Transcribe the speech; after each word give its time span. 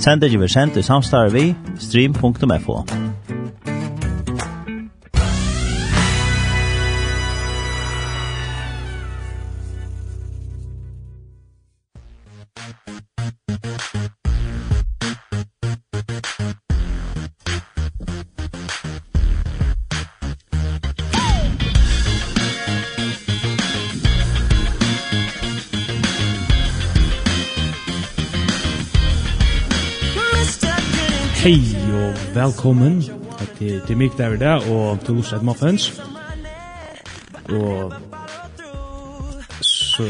Sender 0.00 0.38
vi 0.38 0.48
sendt 0.48 0.76
i 0.76 0.82
samstarve 0.82 1.32
vi 1.32 1.54
stream.fo. 1.78 3.09
velkommen 32.40 33.02
til, 33.58 33.82
til 33.86 33.96
mig 33.96 34.10
der 34.18 34.36
der 34.36 34.70
og 34.70 35.00
til 35.00 35.14
Lust 35.14 35.32
at 35.32 35.42
Muffins. 35.42 36.02
Og 37.48 37.92
så... 39.60 40.02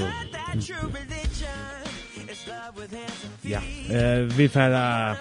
Ja, 3.48 3.60
eh, 3.90 4.38
vi 4.38 4.48
får... 4.48 4.68
Uh, 4.68 5.16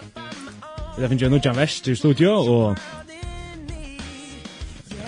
Det 1.00 1.10
finnes 1.10 1.24
jo 1.24 1.30
Nudjan 1.30 1.56
Vest 1.56 1.88
i 1.88 1.96
studio, 1.96 2.32
og 2.32 2.78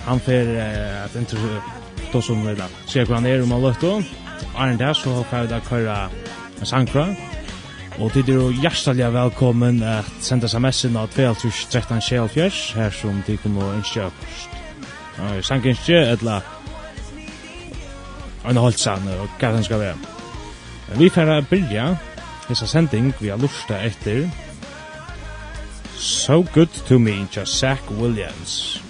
han 0.06 0.20
får 0.20 0.42
uh, 0.42 1.04
at 1.04 1.16
intro... 1.16 1.38
då 2.14 2.22
som 2.22 2.48
vi 2.48 2.56
da 2.56 2.66
ser 2.88 3.06
hva 3.06 3.16
han 3.16 3.26
er 3.26 3.42
om 3.42 3.52
han 3.52 3.62
løtter. 3.62 4.02
Arne 4.58 4.78
der 4.78 4.94
så 4.94 5.24
får 5.24 5.42
vi 5.42 5.48
da 5.48 5.60
køyre 5.60 6.10
en 6.60 6.66
sangkra, 6.66 7.08
Og 8.00 8.12
tid 8.14 8.30
er 8.30 8.34
jo 8.34 8.52
hjertelig 8.56 9.14
velkommen 9.14 9.82
at 9.84 10.12
senda 10.24 10.48
sms-en 10.48 10.96
av 10.98 11.10
2313 11.12 12.78
her 12.78 12.94
som 12.96 13.20
de 13.28 13.36
kommer 13.44 13.68
å 13.68 13.74
ønske 13.76 14.06
oss. 14.08 14.46
Sankønske, 15.46 15.98
etla 16.14 16.40
en 18.48 18.58
holdsang, 18.58 19.10
og 19.20 19.28
hva 19.40 19.52
den 19.54 19.68
skal 19.68 19.84
være. 19.84 19.98
Vi 20.98 21.10
får 21.10 21.34
byrja 21.50 21.92
hessa 22.48 22.68
sending 22.68 23.12
vi 23.20 23.30
har 23.30 23.40
lusta 23.40 23.80
etter 23.84 24.26
So 26.02 26.42
Good 26.54 26.82
To 26.88 27.00
Me, 27.00 27.28
just 27.36 27.60
Zach 27.60 27.92
Williams. 27.92 28.82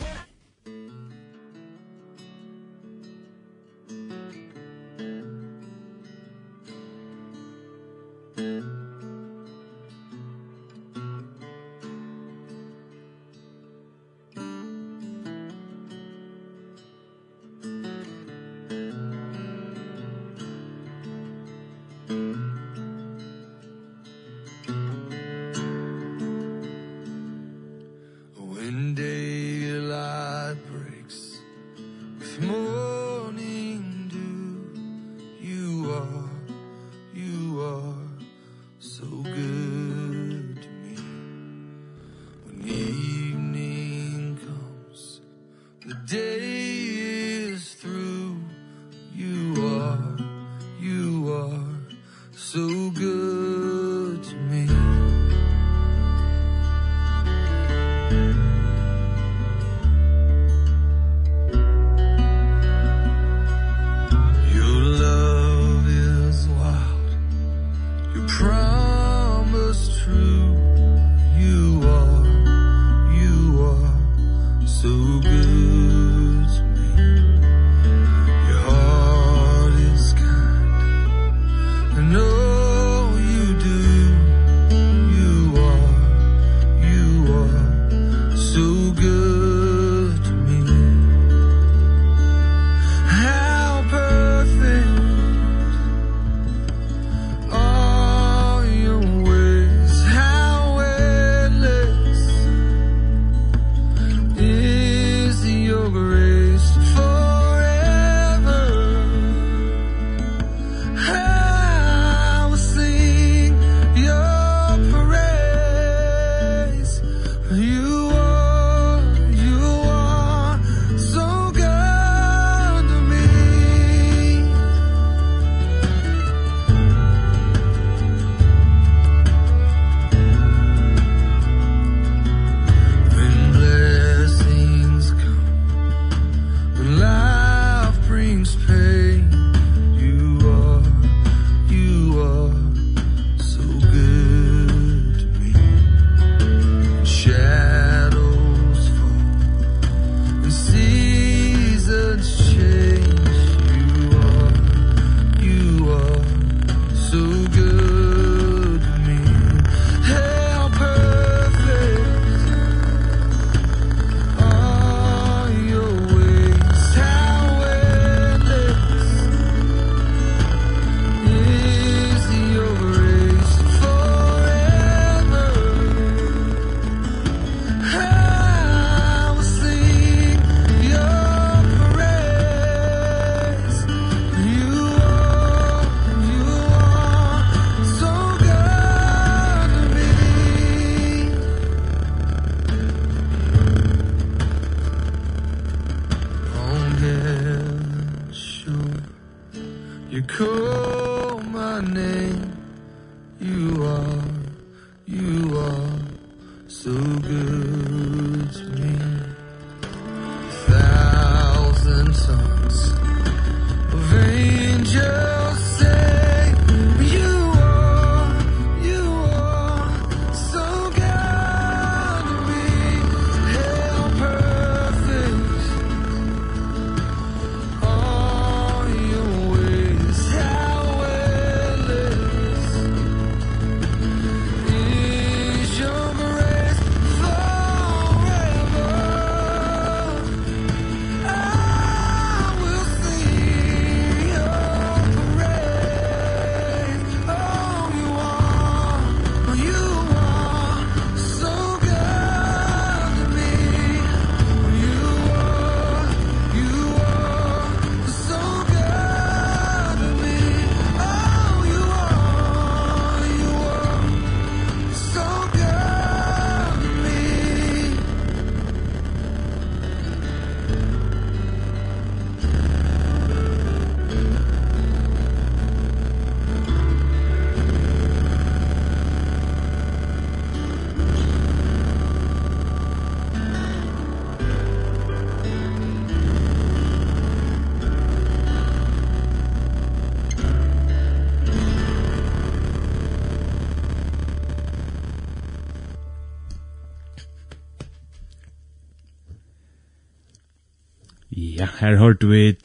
her 301.81 301.97
hørte 301.97 302.27
vi 302.27 302.55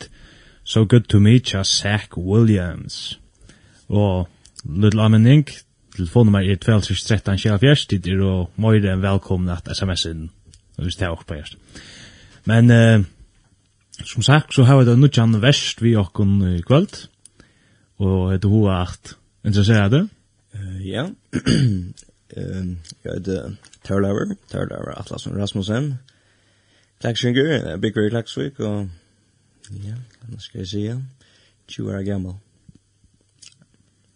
So 0.65 0.85
Good 0.85 1.09
To 1.09 1.19
Me 1.19 1.39
tja 1.39 1.63
Zach 1.65 2.17
Williams. 2.19 3.21
Og 3.89 4.29
Little 4.65 5.03
Amenink, 5.03 5.53
telefonnummer 5.97 6.41
er 6.41 6.59
2613-24, 6.65 7.87
dit 7.91 8.07
er 8.07 8.23
og 8.23 8.51
møyre 8.57 8.93
en 8.93 9.03
velkommen 9.03 9.49
at 9.49 9.69
sms-en, 9.77 10.31
hvis 10.79 10.97
det 10.97 11.07
er 11.07 11.15
også 11.15 11.27
på 11.27 11.35
hjerst. 11.35 11.57
Men, 12.45 12.71
eh, 12.71 13.05
som 14.05 14.23
sagt, 14.23 14.55
så 14.55 14.65
har 14.65 14.79
vi 14.79 14.91
det 14.91 14.99
nudjan 14.99 15.43
verst 15.43 15.83
vi 15.83 15.97
okkon 15.97 16.43
i 16.57 16.61
kvöld, 16.61 17.09
og 17.99 18.33
heter 18.33 18.49
hoa 18.49 18.83
at 18.83 19.17
interesserer 19.45 19.89
det? 19.89 20.09
Ja, 20.85 21.07
jeg 22.37 23.13
heter 23.15 23.57
Terlaver, 23.85 24.35
Terlaver 24.51 24.99
Atlasen 24.99 25.41
Rasmussen, 25.41 25.95
Klagsjønger, 27.01 27.77
Big 27.77 27.97
Ray 27.97 28.11
Klagsvik, 28.11 28.61
og 28.61 28.89
Ja, 29.71 29.95
hva 30.29 30.41
skal 30.41 30.63
jeg 30.63 30.69
si, 30.69 30.83
se. 30.87 30.99
20 31.69 31.95
år 31.95 32.05
gammel. 32.07 32.35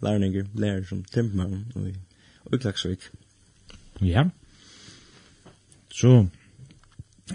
Lærninger, 0.02 0.44
lærer 0.54 0.84
som 0.88 1.04
Timmermann 1.04 1.72
og 1.74 2.54
i 2.54 2.56
Klagsvik. 2.56 3.10
Ja. 4.00 4.24
Så, 5.90 6.26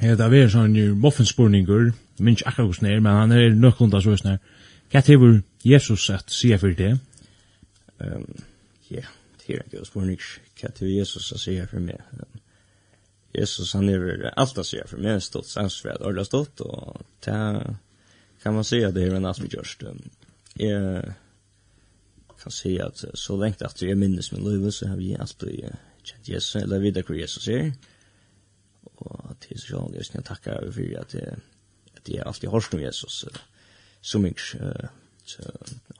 her 0.01 0.15
det 0.15 0.39
er 0.39 0.50
sånn 0.50 0.77
moffinspurninger, 1.00 1.91
minns 2.19 2.45
akkurat 2.47 2.71
hos 2.71 2.81
nær, 2.81 3.03
men 3.03 3.19
han 3.19 3.35
er 3.35 3.53
nøkklunda 3.53 4.01
så 4.01 4.15
hos 4.15 4.23
nær. 4.25 4.39
Hva 4.91 5.03
hever 5.06 5.41
Jesus 5.65 6.09
at 6.09 6.31
sier 6.31 6.57
for 6.62 6.73
det? 6.73 6.95
Um, 8.00 8.25
ja, 8.89 9.06
det 9.44 9.59
er 9.59 9.63
ikke 9.67 9.85
spurning. 9.85 10.19
Hva 10.56 10.71
hever 10.71 10.94
Jesus 10.95 11.31
at 11.35 11.44
sier 11.44 11.69
for 11.69 11.83
meg? 11.83 12.01
Jesus, 13.35 13.73
han 13.75 13.89
er 13.91 14.29
alt 14.38 14.57
at 14.57 14.67
sier 14.67 14.88
for 14.88 15.01
meg, 15.03 15.19
stått 15.21 15.50
sansfred, 15.51 16.01
orda 16.07 16.23
stått, 16.23 16.63
og 16.63 17.01
det 17.25 17.35
kan 18.45 18.53
man 18.53 18.63
säga 18.63 18.92
det 18.92 19.03
är 19.03 19.13
en 19.13 19.25
asmi 19.25 19.47
just 19.51 19.83
eh 20.56 21.13
kan 22.44 22.51
säga 22.51 22.86
att 22.86 23.06
så 23.13 23.38
länge 23.38 23.56
att 23.59 23.81
jag 23.81 23.97
minns 23.97 24.31
min 24.31 24.44
liv 24.44 24.69
så 24.69 24.88
har 24.88 24.97
vi 24.97 25.15
alltid 25.15 25.75
känt 26.03 26.27
Jesus 26.27 26.56
eller 26.56 26.80
vidare 26.80 27.03
kring 27.03 27.19
Jesus 27.19 27.47
här 27.47 27.74
och 28.83 29.31
att 29.31 29.42
det 29.42 29.56
är 29.56 29.59
så 29.59 29.92
jag 29.95 30.06
ska 30.06 30.21
tacka 30.21 30.51
över 30.51 30.71
för 30.71 31.00
att 31.00 31.15
att 31.97 32.09
jag 32.09 32.27
alltid 32.27 32.50
har 32.50 32.65
om 32.74 32.80
Jesus 32.80 33.25
så 34.01 34.19
mycket 34.19 34.62
så 35.24 35.41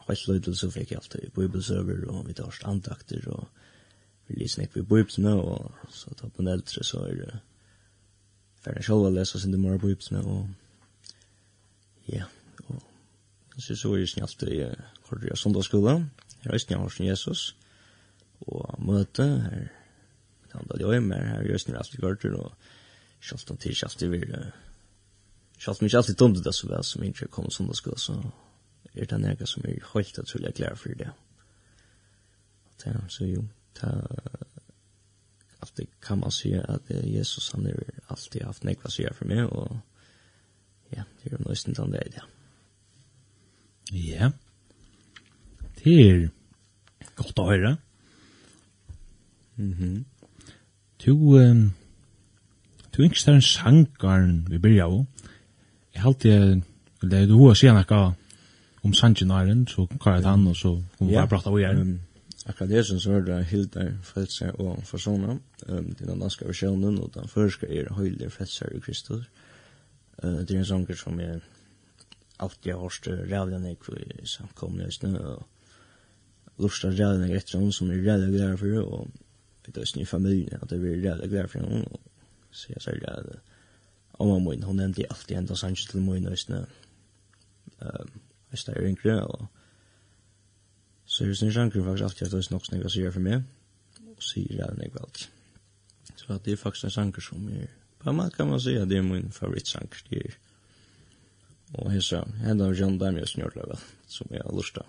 helt 0.08 0.28
lite 0.28 0.54
så 0.54 0.72
fick 0.72 0.92
jag 0.92 0.98
alltid 0.98 1.32
bibelserver 1.36 2.06
och 2.06 2.30
vi 2.30 2.34
tar 2.34 2.56
andakter 2.64 3.28
och 3.28 3.48
vi 4.28 4.36
lyssnar 4.36 4.66
på 4.66 4.82
bibeln 4.84 5.28
och 5.28 5.72
så 5.90 6.10
tar 6.10 6.30
på 6.30 6.42
en 6.42 6.48
äldre 6.48 6.84
så 6.84 7.06
är 7.06 7.16
det 7.16 7.40
för 8.62 8.80
att 8.80 8.86
själva 8.86 9.10
läsa 9.10 9.40
sin 9.40 9.52
demora 9.52 9.78
bibeln 9.78 10.26
och 10.26 10.48
Ja, 12.08 12.28
og 12.70 13.62
så 13.62 13.76
så 13.76 13.94
er 13.94 14.04
det 14.04 14.10
snart 14.10 14.44
i 14.44 14.62
Kordia 15.08 15.36
Sundagsskolen, 15.36 16.12
her 16.44 16.54
er 16.54 16.58
snart 16.58 16.82
hos 16.82 17.00
Jesus, 17.00 17.56
og 18.42 18.76
møte 18.84 19.24
her, 19.24 19.68
han 20.54 20.68
da 20.70 20.78
løy 20.80 21.00
med 21.00 21.18
her 21.18 21.54
er 21.54 21.58
snart 21.58 21.94
i 21.94 22.02
Kordia, 22.02 22.36
og 22.36 22.54
sjalt 23.22 23.50
han 23.50 23.58
til 23.58 23.76
sjalt 23.76 24.02
i 24.02 24.10
vil, 24.12 24.36
sjalt 25.58 25.82
mye 25.82 25.98
alltid 25.98 26.20
dumt 26.20 26.44
det 26.44 26.54
så 26.54 26.68
vel 26.68 26.84
som 26.84 27.04
ikke 27.04 27.28
kom 27.28 27.50
Sundagsskolen, 27.50 27.98
så 28.00 28.20
er 28.94 29.06
det 29.10 29.22
nega 29.22 29.46
som 29.46 29.66
er 29.66 29.82
holdt 29.94 30.20
at 30.20 30.36
jeg 30.36 30.54
klær 30.54 30.76
for 30.76 31.00
det. 31.00 31.10
Ja, 32.86 33.00
så 33.10 33.26
jo, 33.26 33.48
ta, 33.74 33.90
alltid 35.62 35.88
kan 36.02 36.20
man 36.20 36.32
si 36.32 36.54
at 36.54 36.90
Jesus 36.90 37.50
han 37.52 37.66
er 37.66 37.80
alltid 38.10 38.44
haft 38.46 38.64
nekva 38.64 38.92
sier 38.94 39.14
for 39.14 39.26
meg, 39.26 39.50
og 39.50 39.80
Ja, 40.94 41.04
det 41.24 41.34
er 41.34 41.44
nøysten 41.46 41.76
til 41.76 41.92
det, 41.92 42.04
ja. 42.16 42.26
Ja. 43.92 44.30
Det 45.84 45.96
er 46.02 46.30
godt 47.16 47.40
å 47.40 47.50
høre. 47.50 47.78
Mhm. 49.56 50.06
Du, 51.06 51.12
um, 51.38 51.74
du 52.92 53.02
er 53.02 53.10
ikke 53.10 53.32
en 53.32 53.42
sjankaren 53.42 54.46
vi 54.50 54.58
blir 54.60 54.84
av. 54.84 55.06
Jeg 55.94 56.02
har 56.02 56.10
alltid, 56.10 56.64
det 57.02 57.22
er 57.22 57.28
du 57.30 57.38
har 57.44 57.54
sier 57.56 57.76
noe 57.76 58.02
om 58.86 58.94
sangenaren, 58.94 59.68
så 59.68 59.86
kan 60.02 60.18
jeg 60.18 60.26
han, 60.26 60.48
og 60.48 60.56
så 60.56 60.74
kommer 60.98 61.12
vi 61.12 61.18
bare 61.18 61.30
prate 61.30 61.50
av 61.52 61.60
igjen. 61.60 61.96
Akkurat 62.46 62.70
det 62.70 62.84
som 62.86 63.00
så 63.02 63.16
er 63.18 63.24
det 63.26 63.40
Hildar, 63.50 63.94
Frelser 64.06 64.60
og 64.62 64.84
Fasona, 64.86 65.38
um, 65.68 65.94
til 65.98 66.08
den 66.08 66.20
danske 66.22 66.46
versjonen, 66.46 67.00
og 67.02 67.14
den 67.14 67.30
første 67.30 67.70
er 67.70 67.94
Høyler, 67.94 68.30
Frelser 68.30 68.74
i 68.76 68.80
Kristus. 68.80 69.26
Uh, 70.24 70.42
det 70.42 70.56
er 70.56 70.62
en 70.64 70.66
sanger 70.66 70.96
som 70.96 71.20
jeg 71.20 71.42
alltid 72.40 72.72
har 72.72 72.80
hørt 72.80 73.08
rævlig 73.32 73.60
nek 73.60 73.90
i 74.22 74.28
samkomne 74.28 74.84
høysene, 74.84 75.20
og 75.22 75.46
lortet 76.58 77.00
rævlig 77.00 77.28
nek 77.28 77.38
etter 77.40 77.60
henne 77.60 77.74
som 77.74 77.92
er 77.92 78.04
rævlig 78.04 78.34
glad 78.36 78.58
for, 78.58 78.80
og 78.84 79.12
vi 79.66 79.72
tar 79.72 79.82
høysene 79.82 80.04
i 80.04 80.06
familien 80.10 80.62
at 80.62 80.72
jeg 80.72 80.80
blir 80.80 81.04
rævlig 81.04 81.30
glad 81.30 81.48
for 81.48 81.60
henne, 81.60 81.86
og 81.92 82.00
så 82.52 82.74
jeg 82.74 82.82
sier 82.82 83.12
at 83.12 83.36
Amma 84.20 84.40
min, 84.40 84.64
hon 84.64 84.80
endi 84.80 85.04
alltid 85.10 85.36
enda 85.36 85.56
sanger 85.60 85.90
til 85.92 86.02
min 86.02 86.28
høysene, 86.28 86.62
høysene 88.52 88.76
er 88.76 88.86
yngre, 88.88 89.16
og 89.28 89.48
så 91.06 91.24
er 91.24 91.28
det 91.28 91.38
sin 91.38 91.52
sjanker 91.52 91.84
faktisk 91.84 92.04
alltid 92.04 92.28
at 92.28 92.32
det 92.32 92.46
er 92.46 92.54
nok 92.54 92.66
snakka 92.66 92.92
sier 92.94 93.12
for 93.12 93.26
meg, 93.26 93.44
og 94.16 94.24
sier 94.24 94.62
rævlig 94.62 94.86
nek 94.86 94.96
vel. 94.96 95.26
Så 96.16 96.38
det 96.46 96.54
er 96.54 96.62
faktisk 96.62 96.88
en 96.88 96.96
sanker 96.96 97.22
som 97.22 97.50
er 97.52 97.68
kan 98.06 98.16
man, 98.16 98.32
kan 98.32 98.50
man 98.50 98.62
säga 98.62 98.86
det 98.86 98.98
är 98.98 99.02
min 99.02 99.32
favoritsang. 99.32 99.88
Det 100.10 100.16
är, 100.16 100.34
och 101.72 101.92
hissa, 101.92 102.28
hända 102.44 102.66
av 102.66 102.76
John 102.76 102.98
Damias 102.98 103.38
Njordlövel, 103.38 103.78
som 104.08 104.28
jag 104.30 104.56
lustar 104.56 104.86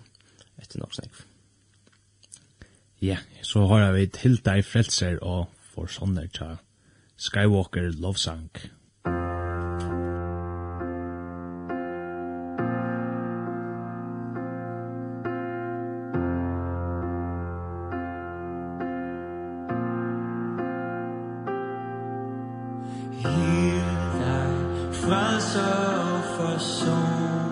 etter 0.57 0.79
norsnäck. 0.79 1.11
Ja, 2.99 3.17
så 3.41 3.59
har 3.59 3.91
vi 3.91 4.11
Hilda 4.17 4.57
i 4.57 4.63
frelser 4.63 5.23
og 5.23 5.47
for 5.73 5.89
sånne 5.89 6.27
til 6.27 6.57
Skywalker 7.17 7.91
Lovsang. 7.91 8.49
Skywalker 8.49 8.61
Lovsang. 8.61 9.36
frelser 25.07 26.43
og 26.45 26.61
sorg 26.61 27.46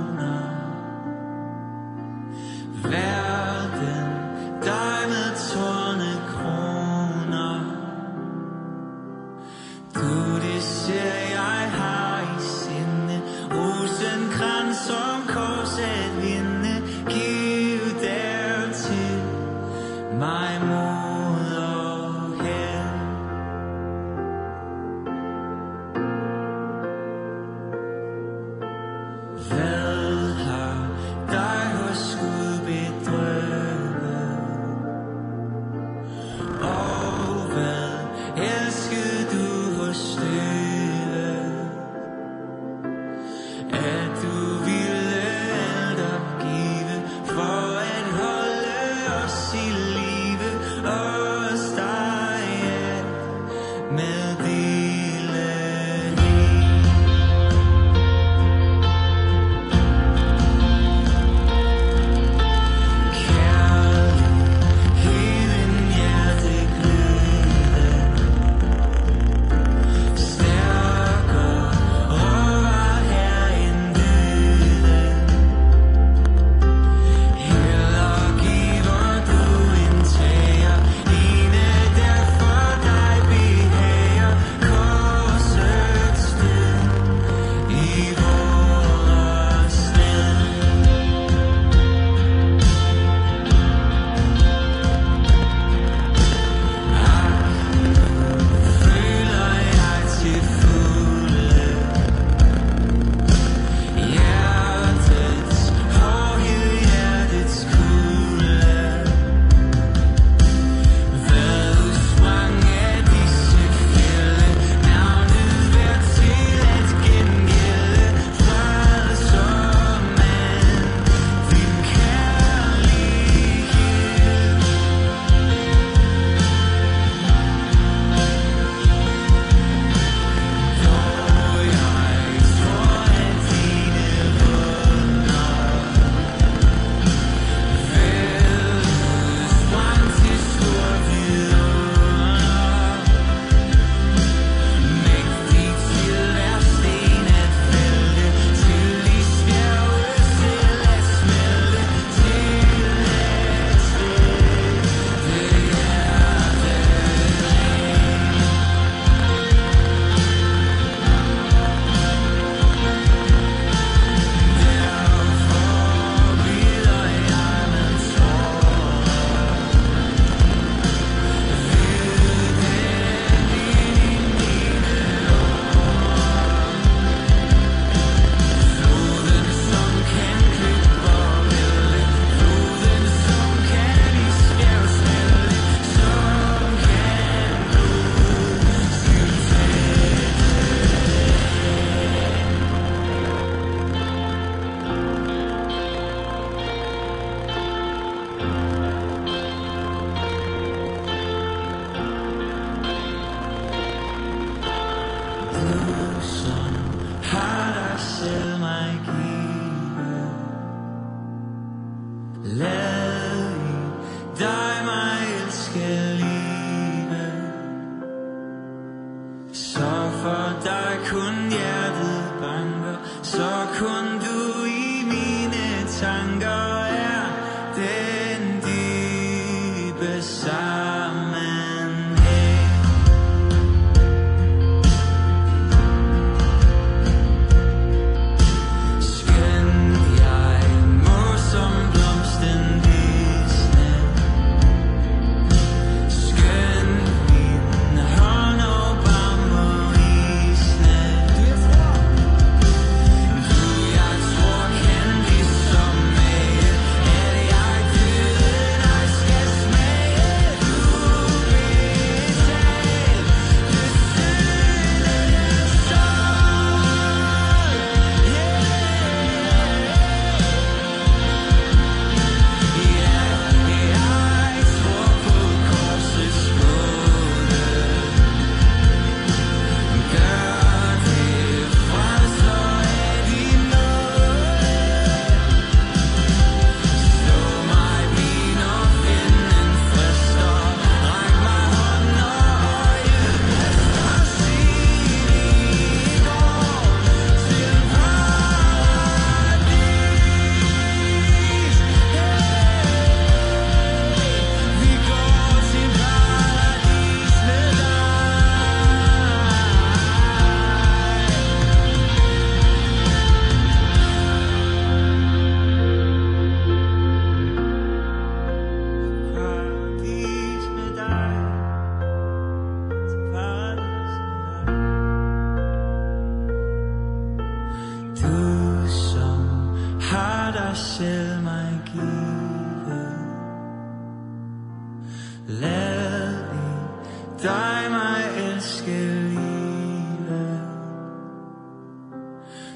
Dig 337.45 337.91
mig 337.91 338.23
elske 338.37 338.99
livet 339.29 340.61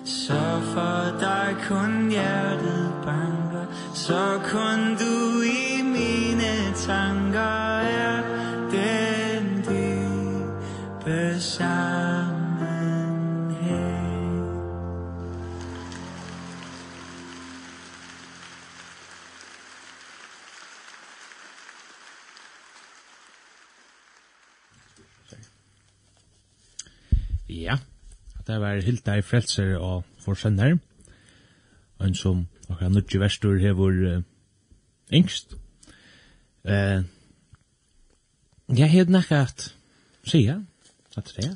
Så 0.05 0.61
for 0.73 1.19
dig 1.19 1.55
kun 1.67 2.09
hjertet 2.09 2.93
banker 3.05 3.65
Så 3.93 4.39
kun 4.43 4.95
du 4.99 5.28
Det 28.49 28.57
var 28.61 28.79
helt 28.81 29.05
deg 29.05 29.23
frelser 29.23 29.75
og 29.77 30.05
forsender, 30.19 30.77
En 32.01 32.15
som 32.15 32.47
akkurat 32.69 32.91
nødje 32.91 33.19
verstur 33.19 33.57
hever 33.59 34.17
uh, 34.17 34.23
yngst. 35.13 35.53
Uh, 36.63 37.03
jeg 38.77 38.91
har 38.91 39.05
nekka 39.05 39.41
at 39.41 39.75
sier, 40.23 40.63
at 41.17 41.33
det 41.35 41.45
er 41.45 41.55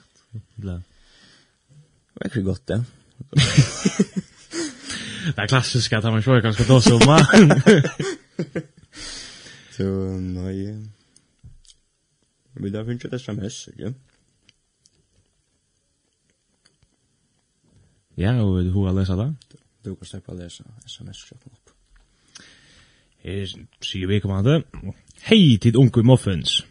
Det 0.62 0.84
var 2.16 2.26
ikke 2.26 2.44
godt, 2.44 2.70
ja. 2.70 2.78
det 5.34 5.38
er 5.38 5.48
klassisk 5.48 5.94
at 5.94 6.04
man 6.04 6.22
sjår 6.22 6.42
ganske 6.42 6.64
då 6.64 6.80
som 6.80 7.02
man. 7.08 7.62
Så, 9.72 9.84
nei. 10.20 10.78
Vi 12.54 12.70
da 12.70 12.82
finner 12.82 12.94
ikke 12.94 13.10
det 13.10 13.22
som 13.22 13.40
hess, 13.40 13.68
ikke? 13.68 13.84
Ja. 13.84 14.13
Ja, 18.18 18.34
og 18.44 18.58
vil 18.58 18.74
du 18.74 18.84
ha 18.86 18.92
lesa 18.94 19.16
det? 19.18 19.32
Du 19.86 19.96
kan 19.96 20.08
slippe 20.08 20.34
å 20.34 20.38
lese 20.38 20.64
sms-kjøkken 20.86 21.54
opp. 21.54 21.72
Her 23.24 23.48
sier 23.82 24.10
vi 24.10 24.20
kommande. 24.22 24.62
Hei 25.26 25.58
tid 25.58 25.80
unge 25.80 26.04
i 26.04 26.06
Moffins. 26.06 26.62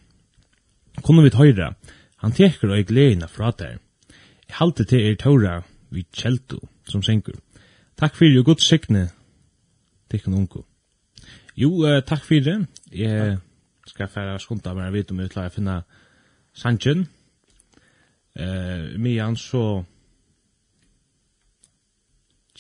Kunne 1.02 1.24
vi 1.24 1.32
høyra? 1.34 1.72
Han 2.22 2.34
teker 2.36 2.70
og 2.70 2.76
jeg 2.76 2.86
gleder 2.86 3.26
fra 3.26 3.50
der. 3.58 3.80
Jeg 4.48 4.58
halte 4.60 4.84
til 4.84 5.06
er 5.08 5.16
tåra 5.18 5.62
vi 5.90 6.04
kjelto 6.14 6.60
som 6.88 7.02
senker. 7.02 7.34
Takk 7.98 8.14
fyrir 8.16 8.40
og 8.40 8.52
godt 8.52 8.62
sikne 8.62 9.08
tikkun 10.10 10.34
unge. 10.34 10.62
Jo, 11.56 11.72
uh, 11.82 12.00
takk 12.06 12.22
fyrir. 12.24 12.66
Jeg 12.92 13.38
skal 13.86 14.08
færa 14.08 14.38
skunta 14.38 14.74
meg 14.74 14.92
og 14.92 14.94
vite 14.94 15.12
om 15.12 15.20
jeg 15.20 15.32
klarer 15.32 15.50
å 15.50 15.56
finne 15.56 15.80
Sanchen. 16.54 17.08
Uh, 18.38 18.94
Mian 19.00 19.36
så 19.36 19.82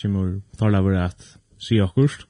kommer 0.02 0.42
tala 0.58 0.78
Thorlaver 0.78 1.04
at 1.04 1.38
si 1.58 1.80
akkurst. 1.80 2.26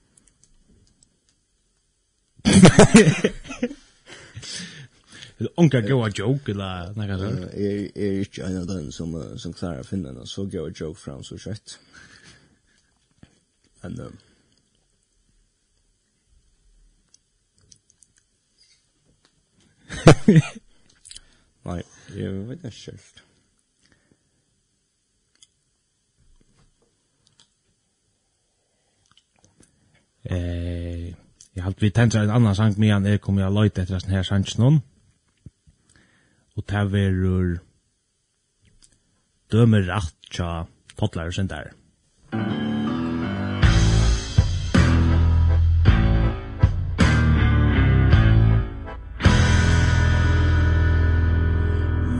Det 5.37 5.45
är 5.45 5.49
onka 5.59 5.81
goa 5.81 6.09
joke 6.09 6.51
eller 6.51 6.93
något 6.93 7.19
sånt. 7.19 7.53
Jag 7.53 7.63
är 7.95 8.19
inte 8.19 8.43
en 8.43 8.57
av 8.57 8.67
dem 8.67 8.91
som, 8.91 9.39
som 9.39 9.53
klarar 9.53 9.79
att 9.79 9.87
finna 9.87 10.11
någon 10.11 10.27
så 10.27 10.45
goa 10.45 10.71
joke 10.75 10.99
fram 10.99 11.23
så 11.23 11.37
kött. 11.37 11.79
Men... 13.81 13.99
Um, 13.99 14.17
Nej, 21.63 21.83
jag 22.15 22.31
vet 22.31 22.63
inte 22.63 22.71
själv. 22.71 23.01
Eh, 30.33 31.13
jag 31.53 31.63
har 31.63 31.73
vi 31.77 31.91
tänkt 31.91 32.15
en 32.15 32.29
annan 32.29 32.55
sang 32.55 32.73
med 32.77 32.93
han 32.93 33.05
är 33.05 33.17
kommer 33.17 33.41
jag 33.41 33.63
leta 33.63 33.81
efter 33.81 33.99
den 33.99 34.09
här 34.09 34.23
sangen 34.23 34.45
någon. 34.57 34.81
Och 36.55 36.63
där 36.67 36.85
verur 36.85 37.59
dömer 39.51 39.81
rätt 39.81 40.15
tja 40.31 40.67
potlar 40.95 41.31
sen 41.31 41.47
där. 41.47 41.71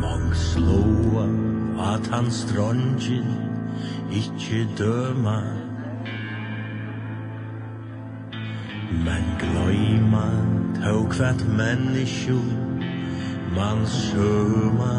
Mång 0.02 0.36
slåa 0.36 1.26
at 1.94 2.08
han 2.08 2.32
strongin 2.32 3.26
ikkje 4.12 4.68
døma 4.78 5.73
Men 9.06 9.24
gløyma 9.42 10.28
tog 10.84 11.14
hvert 11.18 11.46
menneskjo 11.48 12.40
Man 13.56 13.86
søma 13.88 14.98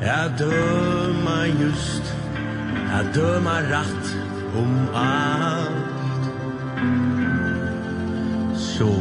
Jeg 0.00 0.32
døma 0.38 1.38
just 1.62 2.14
Jeg 2.92 3.06
døma 3.14 3.56
rætt 3.72 4.16
om 4.56 4.76
alt 4.94 6.24
Så 8.56 8.92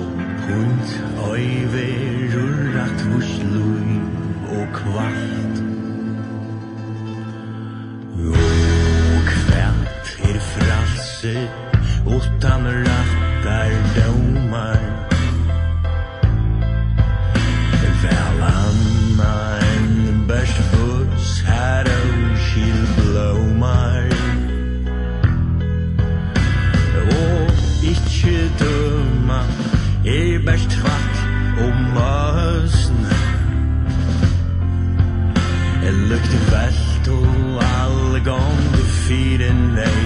punt 0.45 0.89
øyverur 1.31 2.55
rætt 2.75 3.05
vurs 3.11 3.43
lui 3.43 3.99
og 4.49 4.67
kvart. 4.73 5.57
Og 8.17 9.21
kvart 9.31 10.07
er 10.23 10.39
fralse 10.39 11.58
utan 12.39 12.63
rattar 12.63 13.71
domar. 13.95 14.79
Väl 18.03 18.41
anna 18.41 19.59
en 19.59 20.27
bärsbuss 20.27 21.43
här 21.45 21.85
och 21.85 22.37
kylblomar 22.39 24.09
Och 27.11 27.51
ikkje 27.83 28.49
döma 28.59 29.41
er 30.05 30.39
bärs 30.45 30.63
tvatt 30.71 31.17
og 31.59 31.75
møsn 31.95 33.03
Jeg 35.83 35.93
lukte 36.07 36.39
velt 36.51 37.11
og 37.17 37.63
all 37.75 38.19
gong 38.23 38.63
du 38.77 38.83
fyren 39.03 39.77
er 39.77 39.98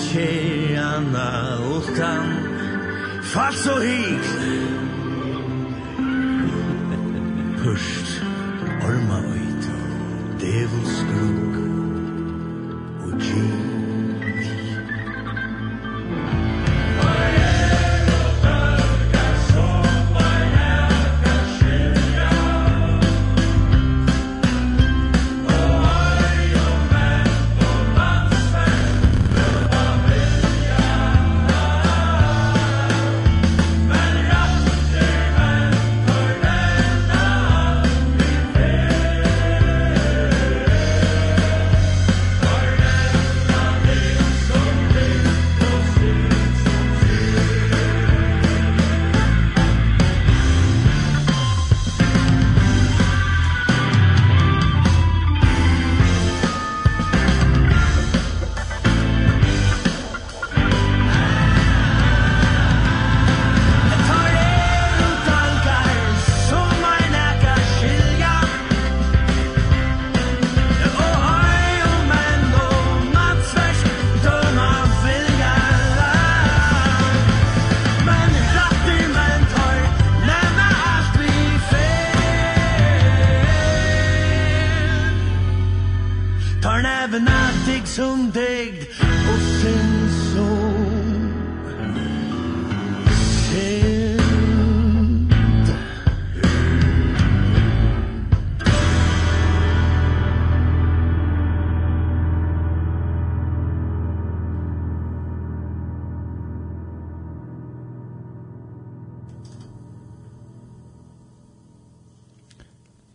tjejana 0.00 1.58
utan 1.78 2.24
Fast 3.22 3.66
och 3.66 3.82
hit 3.82 4.24
Push. 7.64 7.99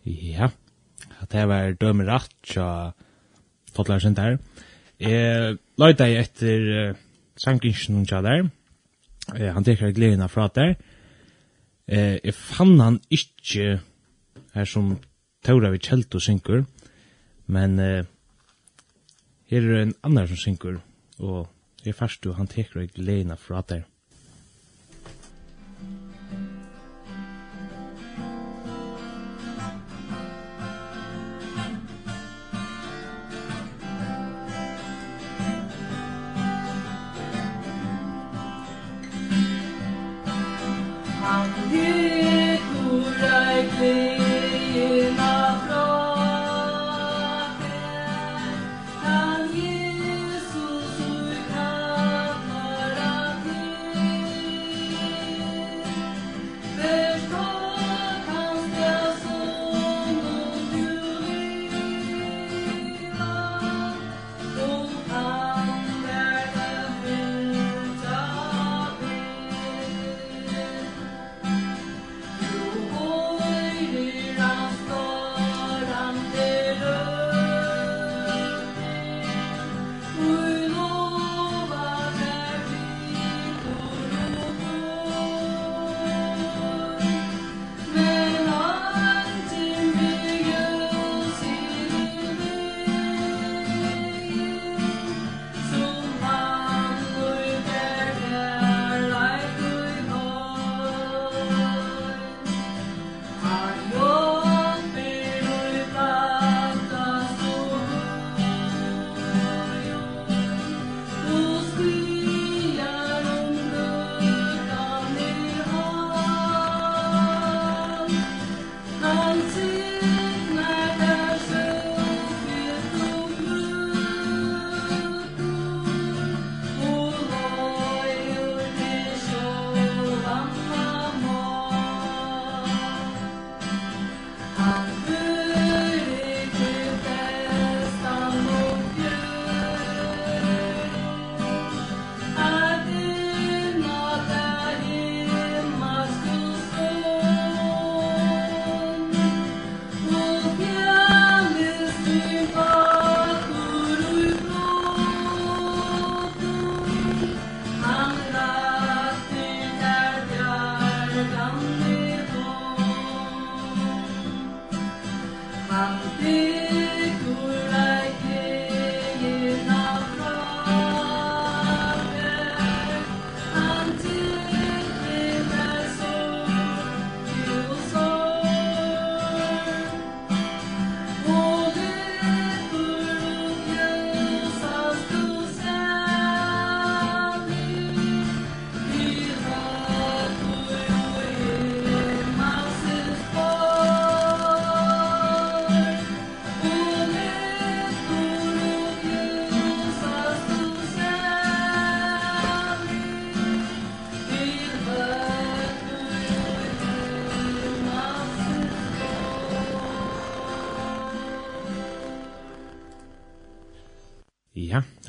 Ja, 0.06 0.50
at 1.20 1.32
det 1.32 1.48
var 1.50 1.74
dømeratt 1.80 2.32
tja 2.46 2.92
Tottlarsen 3.74 4.14
der. 4.16 4.38
Jeg 5.02 5.58
løyde 5.76 6.06
jeg 6.08 6.22
etter 6.24 6.70
uh, 6.92 7.00
sangrinsen 7.36 7.98
hun 7.98 8.06
tja 8.08 8.22
der. 8.24 8.46
Eh, 9.34 9.50
han 9.52 9.64
tekker 9.64 9.94
gleden 9.94 10.22
av 10.22 10.32
fra 10.32 10.48
der. 10.54 10.76
Eh, 11.86 12.18
jeg 12.22 12.34
fann 12.34 12.78
han 12.80 13.00
ikke 13.10 13.80
her 14.54 14.68
som 14.68 14.96
Taura 15.44 15.70
vi 15.70 15.82
kjelt 15.82 16.14
og 16.14 16.22
synker, 16.22 16.64
men 17.46 17.78
eh, 17.78 18.06
her 19.50 19.68
er 19.70 19.82
en 19.82 19.94
annar 20.06 20.30
som 20.30 20.40
synker, 20.40 20.80
og 21.18 21.46
jeg 21.84 21.94
fast 21.94 22.24
han 22.34 22.50
tekker 22.50 22.88
gleden 22.94 23.34
av 23.34 23.42
fra 23.42 23.62
der. 23.68 23.84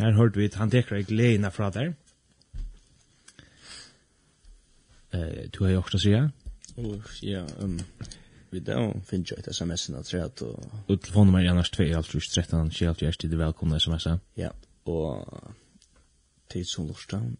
Her 0.07 0.13
hørte 0.15 0.39
vi 0.39 0.47
han 0.55 0.69
teker 0.71 1.01
ikke 1.01 1.15
leina 1.19 1.49
fra 1.51 1.67
der. 1.69 1.89
Eh, 5.11 5.49
du 5.51 5.65
har 5.65 5.73
jo 5.73 5.81
også 5.81 5.99
sier? 5.99 6.29
Ja, 7.23 7.41
um, 7.59 7.79
vi 8.51 8.61
da 8.63 8.77
finner 9.03 9.33
jo 9.33 9.39
et 9.41 9.49
sms-en 9.51 9.97
av 9.99 10.05
tredje. 10.07 10.47
Og, 10.47 10.77
og 10.87 11.01
telefonnummer 11.03 11.43
er 11.43 11.51
annars 11.51 11.73
2, 11.75 11.89
alt 11.97 12.07
13, 12.07 12.71
21, 12.71 13.17
til 13.19 13.35
er 13.35 13.41
velkomne 13.41 13.81
sms'a. 13.83 14.13
Ja, 14.39 14.53
og 14.85 15.27
tid 16.53 16.63
som 16.63 16.87
lortet. 16.87 17.35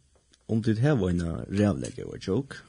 Om 0.51 0.63
det 0.63 0.81
her 0.83 0.99
var 0.99 1.13
en 1.13 1.23
rævlegge 1.47 2.03
og 2.05 2.19
joke, 2.27 2.59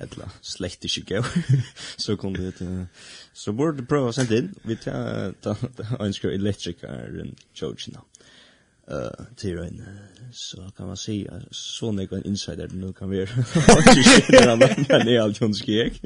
eller 0.00 0.32
slett 0.40 0.88
ikke 0.88 1.18
gøy, 1.18 1.28
så 2.04 2.16
kom 2.16 2.32
det 2.34 2.54
til, 2.62 2.86
så 3.32 3.52
burde 3.52 3.82
du 3.82 3.88
prøve 3.92 4.08
å 4.08 4.16
sende 4.16 4.40
inn, 4.40 4.54
vi 4.64 4.78
tar, 4.80 5.36
tar, 5.44 5.60
tar, 5.60 6.00
tar, 6.00 6.72
tar, 6.80 7.36
tar, 7.60 7.92
nå 7.92 8.06
eh 8.88 9.24
til 9.36 9.58
en 9.58 9.82
så 10.32 10.70
kan 10.76 10.86
man 10.86 10.96
se 10.96 11.26
så 11.52 11.90
nek 11.90 12.12
en 12.12 12.22
insider 12.24 12.68
nu 12.72 12.92
kan 12.92 13.10
vi 13.10 13.16
göra 13.16 14.56
men 14.62 15.06
det 15.06 15.16
er 15.16 15.22
alt 15.22 15.38
hon 15.38 15.54
skek 15.54 16.02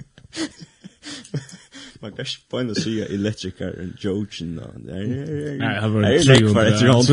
man 2.01 2.13
kan 2.13 2.27
på 2.51 2.59
en 2.59 2.75
se 2.75 3.01
electrical 3.01 3.75
and 3.81 3.95
jojen 4.05 4.59
och 4.59 4.81
där 4.81 5.07
nej 5.59 5.77
jag 5.77 5.89
var 5.89 6.11
inte 6.11 6.55
för 6.55 6.67
ett 6.67 6.83
round 6.83 7.11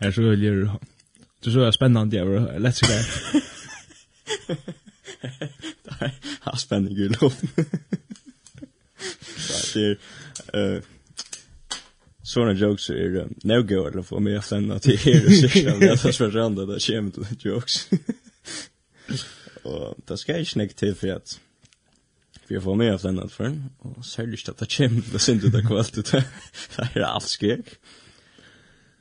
är 0.00 0.10
så 0.10 0.22
ju 0.22 0.68
det 1.44 1.52
så 1.52 1.72
spennende, 1.78 2.16
jeg 2.16 2.26
var 2.26 2.48
electrical 2.48 3.04
Nej, 6.00 6.10
har 6.40 6.56
spännande 6.56 6.94
gud. 7.00 7.16
Det 9.74 9.96
er, 10.54 10.76
eh 10.76 10.82
såna 12.28 12.52
jokes 12.52 12.90
är 12.90 13.16
um, 13.16 13.34
no 13.44 13.62
go 13.62 13.86
eller 13.86 14.02
för 14.02 14.20
mig 14.20 14.36
att 14.36 14.44
sända 14.44 14.78
till 14.78 15.08
er 15.08 15.24
och 15.24 15.30
det 15.30 15.78
med 15.78 15.92
att 15.92 16.00
försvända 16.00 16.66
det 16.66 16.80
kommer 16.80 17.10
till 17.10 17.36
jokes. 17.40 17.88
och 19.62 19.94
det 20.06 20.16
ska 20.16 20.32
jag 20.32 20.40
inte 20.40 20.74
till 20.74 20.94
för 20.94 21.08
att 21.08 21.40
för 22.46 22.54
jag 22.54 22.62
får 22.62 22.74
mig 22.74 22.90
att 22.90 23.00
sända 23.00 23.28
för 23.28 23.62
och 23.78 24.06
särskilt 24.06 24.48
att 24.48 24.58
det 24.58 24.76
kommer 24.76 25.12
det 25.12 25.18
synd 25.18 25.52
det 25.52 25.62
kvällt 25.62 25.98
ut 25.98 26.10
det 26.76 26.90
är 26.94 27.00
alls 27.00 27.24
skrek. 27.24 27.66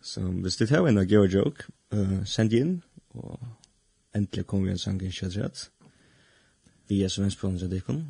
Så 0.01 0.21
hvis 0.21 0.57
det 0.57 0.69
har 0.69 0.87
en 0.87 1.07
go 1.07 1.25
joke 1.25 1.63
uh, 1.93 2.23
send 2.23 2.53
in 2.53 2.81
och 3.11 3.39
äntligen 4.13 4.45
kommer 4.45 4.65
vi 4.65 4.71
en 4.71 4.79
sang 4.79 5.01
i 5.01 5.11
så 5.11 5.51
vi 6.87 7.03
är 7.03 7.09
så 7.09 7.23
inspirerade 7.23 7.67
det 7.67 7.81
kom. 7.81 8.05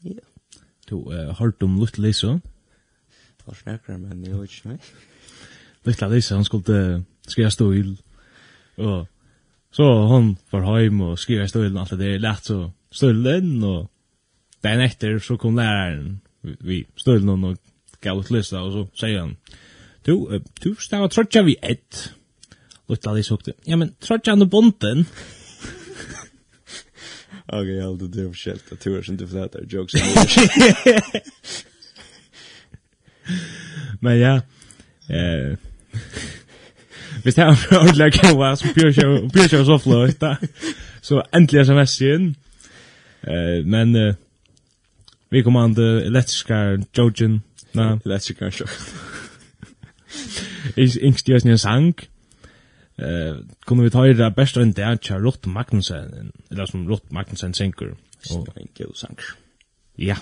Ja. 0.00 0.20
Du 0.88 0.94
har 0.94 1.32
hört 1.32 1.62
om 1.62 1.80
Little 1.80 2.06
Lisa? 2.06 2.40
var 3.46 3.54
snäckare 3.54 3.98
men 3.98 4.24
jeg 4.24 4.38
vet 4.38 4.50
ikke, 4.50 4.68
nej. 4.68 4.78
Lilla 5.84 6.08
Lisa 6.08 6.34
han 6.34 6.44
skulle 6.44 7.04
skriva 7.28 7.50
stol. 7.50 7.96
og 8.76 9.06
så 9.74 9.84
hon 10.06 10.36
var 10.52 10.64
heim 10.64 11.00
og 11.00 11.18
skriva 11.18 11.46
stolen 11.48 11.76
alt 11.76 11.90
det 11.90 11.96
där 11.96 12.18
lett 12.18 12.44
så 12.44 12.70
stolen 12.92 13.64
og 13.64 13.90
den 14.62 14.80
etter 14.80 15.18
så 15.18 15.36
kom 15.36 15.56
læreren, 15.56 16.20
vi 16.42 16.86
stolen 16.96 17.44
og 17.44 17.58
gav 18.00 18.18
ut 18.18 18.30
lista 18.30 18.62
og 18.62 18.72
så 18.72 18.86
sier 18.94 19.20
han 19.20 19.36
Du, 20.06 20.28
uh, 20.28 20.40
du 20.64 20.74
stavar 20.78 21.08
trotja 21.08 21.42
vi 21.42 21.56
ett. 21.62 22.12
Lutta 22.88 23.12
Lisa 23.12 23.34
hukte, 23.34 23.52
ja 23.64 23.76
men 23.76 23.94
trotja 24.00 24.32
han 24.32 24.42
og 24.42 24.50
bonden. 24.50 25.06
Okej, 27.46 27.76
jag 27.76 27.90
hade 27.90 28.08
det 28.08 28.28
för 28.28 28.34
skälta 28.34 28.76
turen 28.76 29.04
som 29.04 29.16
du 29.16 29.28
flätar 29.28 29.64
jokes. 29.68 29.94
Men 34.00 34.18
ja, 34.18 34.34
eh, 35.10 35.56
hvis 37.22 37.34
det 37.34 37.44
er 37.44 37.78
ordentlig 37.80 38.12
kjøva, 38.12 38.56
så 38.56 38.72
bjør 38.74 38.90
kjøva 39.48 39.64
så 39.64 39.78
fløyt 39.78 40.20
da. 40.20 40.34
Så 41.04 41.22
endelig 41.36 41.66
sms 41.66 42.00
igjen. 42.00 42.36
Eh, 43.28 43.66
men 43.66 43.96
eh, 43.96 44.14
vi 45.30 45.42
kommer 45.42 45.64
an 45.64 45.74
til 45.74 46.02
elektriska 46.08 46.78
jojen. 46.98 47.42
Na, 47.74 47.96
elektriska 48.04 48.44
jojen. 48.44 48.68
Ich 50.76 50.96
ingst 51.02 51.26
dir 51.26 51.40
en 51.44 51.58
sang. 51.58 51.94
Eh, 52.98 53.34
kunne 53.66 53.82
vi 53.82 53.90
ta 53.90 54.04
i 54.04 54.14
det 54.14 54.34
beste 54.36 54.62
enn 54.62 54.72
det 54.72 54.84
er 54.84 55.00
tja 55.02 55.18
Rott 55.18 55.46
Magnussen, 55.46 56.30
eller 56.50 56.66
som 56.70 56.86
Rott 56.88 57.12
Magnussen 57.12 57.54
synker. 57.54 57.96
Og, 58.30 58.46
En 58.56 58.68
god 58.78 58.94
sang. 58.94 59.18
Ja. 59.98 60.04
Yeah. 60.04 60.18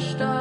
största 0.00 0.31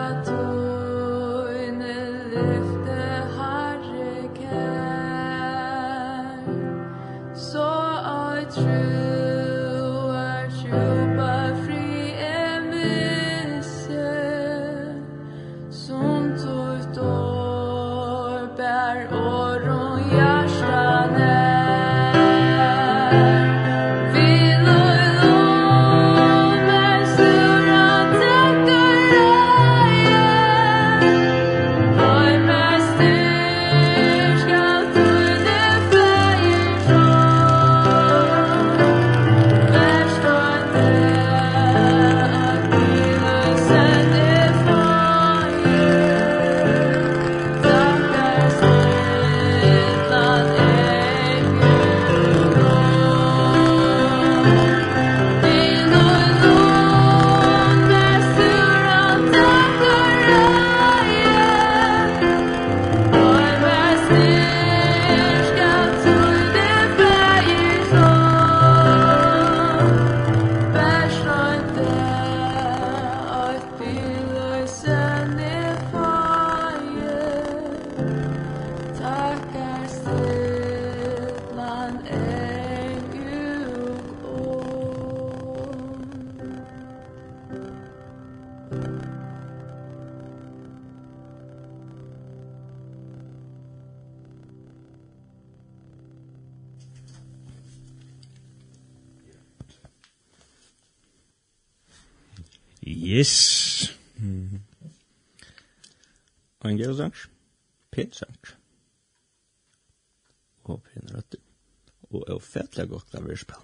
rettelig 112.72 112.90
godt 112.90 113.10
klaverspill. 113.12 113.56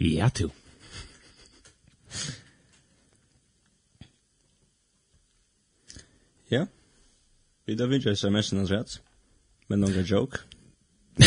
Ja, 0.00 0.28
du. 0.38 0.50
ja. 6.50 6.66
Vi 7.66 7.74
da 7.74 7.86
vinner 7.86 8.08
jeg 8.10 8.16
sms'en 8.16 8.58
hans 8.58 8.70
rett. 8.70 9.00
Men 9.68 9.80
noen 9.80 10.04
joke. 10.04 10.38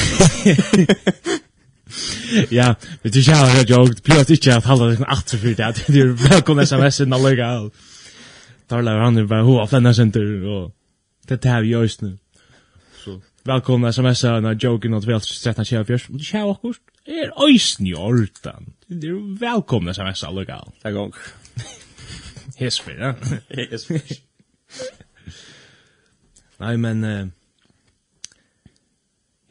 ja, 2.51 2.73
men 3.03 3.11
du 3.13 3.19
kjære 3.21 3.49
her 3.55 3.65
joke. 3.69 3.93
Det 3.95 4.03
blir 4.03 4.31
ikke 4.31 4.55
at 4.55 4.63
halda 4.65 4.85
deg 4.91 5.05
atter 5.07 5.37
for 5.37 5.47
det. 5.47 5.85
Du 5.87 5.99
er 6.01 6.13
velkommen 6.29 6.65
sms'en 6.65 7.13
allega. 7.15 7.69
Tarla 8.69 8.91
han 9.03 9.17
er 9.17 9.27
bare 9.27 9.43
hoa 9.43 9.65
flenna 9.67 9.93
senter 9.93 10.43
og 10.45 10.75
det 11.27 11.31
er 11.37 11.41
det 11.41 11.51
her 11.51 11.61
vi 11.61 11.67
gjørs 11.73 12.01
nu. 12.01 12.17
Velkomna 13.45 13.91
smsa 13.93 14.37
en 14.37 14.57
joke 14.57 14.89
not 14.89 15.07
vel 15.07 15.21
13 15.21 15.65
tjejfjörs. 15.65 16.09
Och 16.09 16.19
tjej 16.19 16.43
och 16.43 16.61
kurs. 16.61 16.77
Er 17.05 17.31
öjsn 17.45 17.87
i 17.87 17.93
ortan. 17.93 18.73
Det 18.87 19.07
är 19.07 19.39
välkomna 19.39 19.93
smsa 19.93 20.27
alla 20.27 20.43
gal. 20.43 20.71
Tack 20.81 20.93
gong. 20.93 21.13
Hesfer, 22.57 22.91
ja. 22.99 23.15
Hesfer. 23.71 24.01
Nei, 26.59 26.77
men... 26.77 27.03
Uh, 27.03 27.27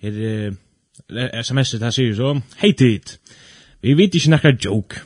her 0.02 0.12
er... 0.12 0.50
Uh, 1.08 1.40
SMS-et 1.40 1.82
her 1.82 1.94
sier 1.94 2.14
så. 2.14 2.34
Hei 2.60 2.74
tid! 2.76 3.16
Vi 3.80 3.94
vet 3.96 4.14
ikke 4.14 4.34
nekka 4.34 4.52
joke. 4.64 5.00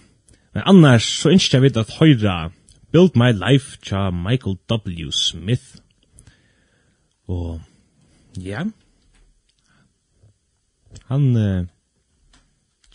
Men 0.55 0.67
annars 0.67 1.07
så 1.21 1.31
ønsker 1.31 1.59
jeg 1.59 1.63
vidt 1.69 1.77
at 1.77 1.95
høyra 2.01 2.51
Build 2.93 3.15
My 3.17 3.31
Life 3.33 3.79
tja 3.87 4.11
Michael 4.11 4.59
W. 4.69 5.13
Smith. 5.13 5.79
Og... 7.29 7.61
Ja. 8.37 8.65
Han 11.07 11.37
uh, 11.37 11.67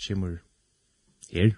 kommer 0.07 0.37
her. 1.31 1.51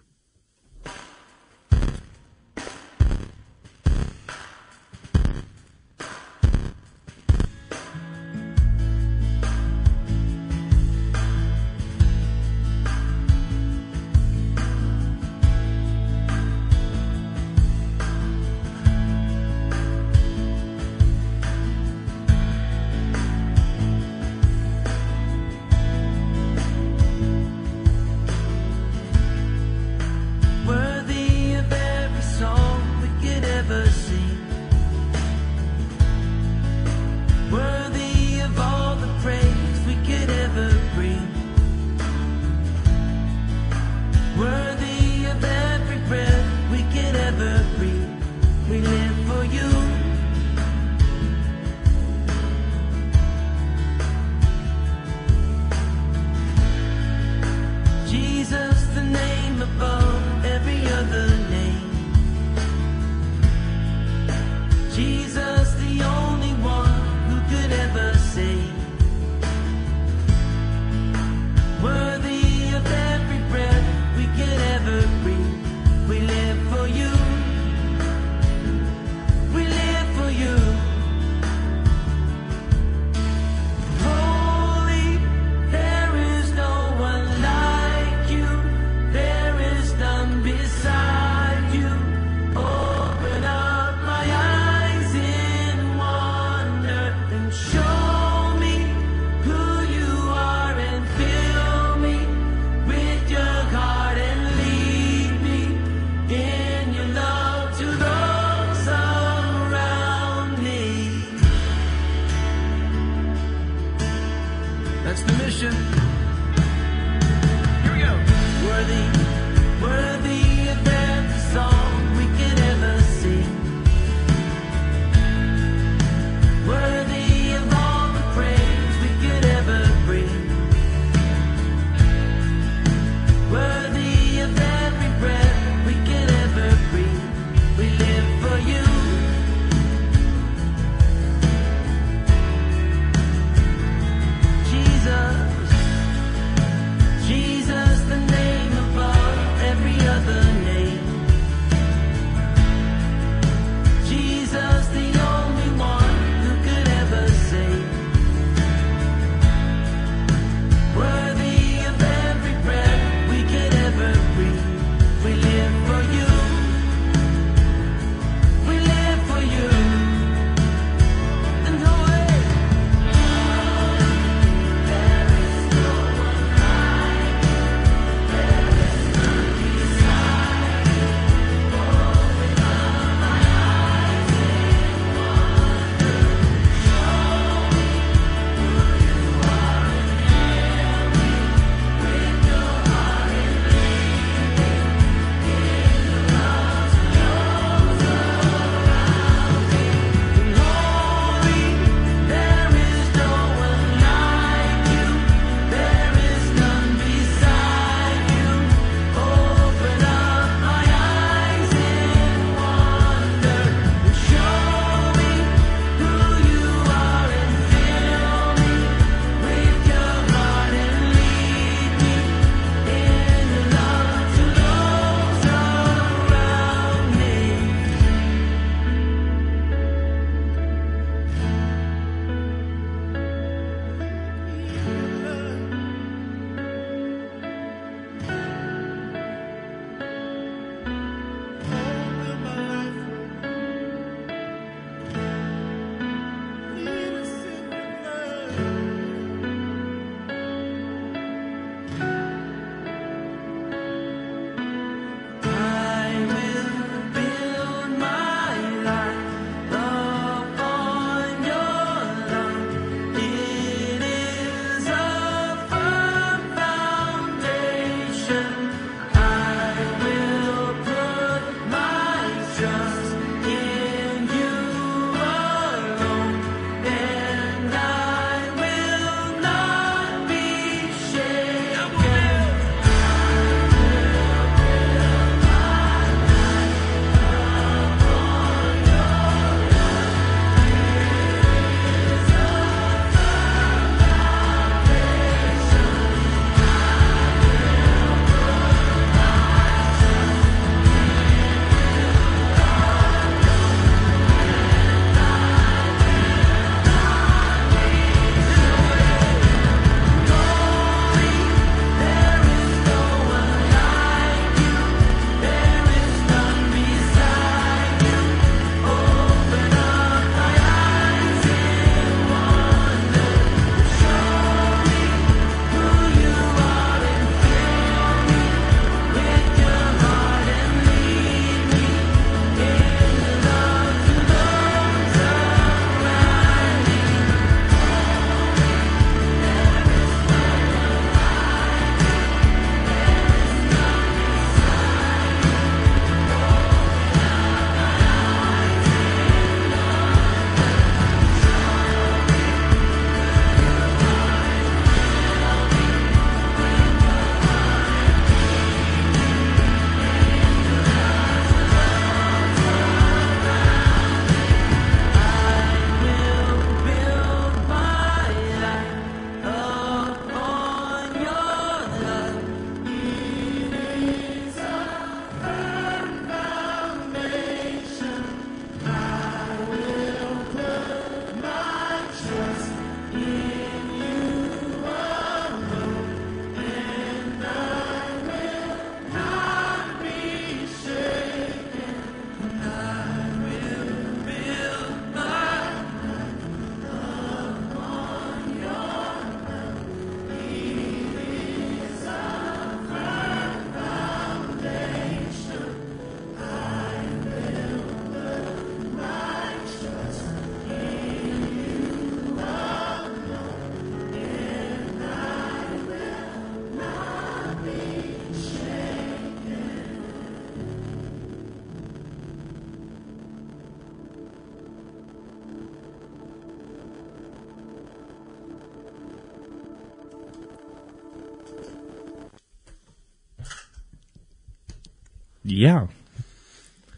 Ja. 435.49 435.87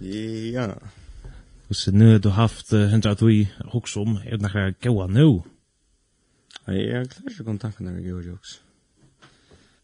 Ja. 0.02 0.74
Og 1.70 1.76
så 1.76 1.92
nu 1.92 2.12
har 2.12 2.20
du 2.20 2.30
haft 2.30 2.72
hundra 2.72 3.12
at 3.12 3.22
vi 3.22 3.48
också 3.74 4.02
om 4.02 4.18
er 4.26 4.38
det 4.38 4.42
några 4.42 4.72
gåa 4.72 5.08
nu. 5.08 5.44
Jeg 6.68 6.84
er 6.84 7.06
klart 7.06 7.32
inte 7.32 7.44
kontakten 7.44 7.86
når 7.86 7.94
vi 7.94 8.10
gör 8.10 8.22
jokes. 8.22 8.62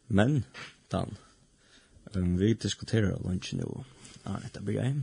Men, 0.07 0.43
Dan, 0.91 1.15
um, 2.15 2.39
vi 2.39 2.53
diskuterer 2.53 3.17
lunch 3.23 3.53
nu. 3.53 3.83
Ja, 4.25 4.31
detta 4.43 4.61
blir 4.61 4.75
jeg. 4.75 4.95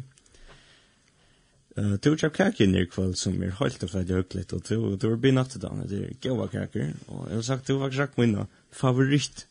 Uh, 1.79 1.95
du 1.95 2.11
har 2.11 2.29
kakor 2.29 2.77
i 2.77 2.87
kveld 2.87 3.17
som 3.17 3.43
er 3.43 3.51
helt 3.51 3.83
og 3.83 3.91
färdigt 3.91 4.15
högligt 4.15 4.53
og 4.53 4.62
du, 4.69 4.97
du 4.97 5.09
har 5.09 5.17
begynt 5.17 5.35
natt 5.35 5.62
Dan, 5.62 5.89
Det 5.89 6.05
er 6.05 6.29
gåa 6.29 6.47
kakor. 6.47 6.93
Og 7.09 7.29
jeg 7.29 7.35
har 7.35 7.43
sagt, 7.43 7.69
du 7.69 7.73
har 7.73 7.81
faktisk 7.81 7.97
sagt 7.97 8.19
mina 8.19 8.47
favoritt. 8.73 9.47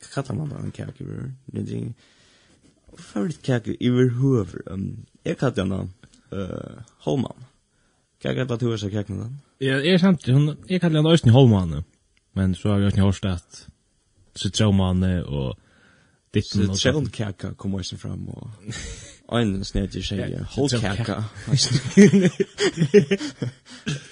Hva 0.00 0.22
kallar 0.22 0.34
man 0.34 0.48
da 0.48 0.56
en 0.56 0.72
kakor? 0.72 1.32
Det 1.52 1.72
er 1.72 1.92
förut 2.98 3.42
kaka 3.42 3.70
över 3.80 4.10
huvud. 4.10 4.62
Um, 4.66 5.06
jag 5.22 5.38
kallar 5.38 5.54
den 5.54 5.72
uh, 5.72 6.82
Holman. 6.98 7.44
Kaka 8.22 8.34
kallar 8.34 8.70
du 8.70 8.78
så 8.78 8.90
kaka 8.90 9.12
den. 9.12 9.38
Ja, 9.58 9.80
är 9.80 9.98
sant 9.98 10.26
hon 10.26 10.56
jag 10.66 10.80
kallar 10.80 11.02
den 11.02 11.12
Östen 11.12 11.32
Holman. 11.32 11.84
Men 12.32 12.54
så 12.54 12.68
har 12.68 12.78
jag 12.78 12.88
inte 12.88 13.00
hört 13.00 13.24
att 13.24 13.68
så 14.34 14.50
tror 14.50 14.94
ditten 14.94 15.24
och 15.24 15.58
ditt 16.30 16.46
så 16.78 17.06
kaka 17.12 17.54
kommer 17.54 17.82
sen 17.82 17.98
fram 17.98 18.28
och 18.28 18.50
Ein 19.28 19.64
snedje 19.64 20.02
seg, 20.06 20.36
hold 20.54 20.70
kaka. 20.80 21.24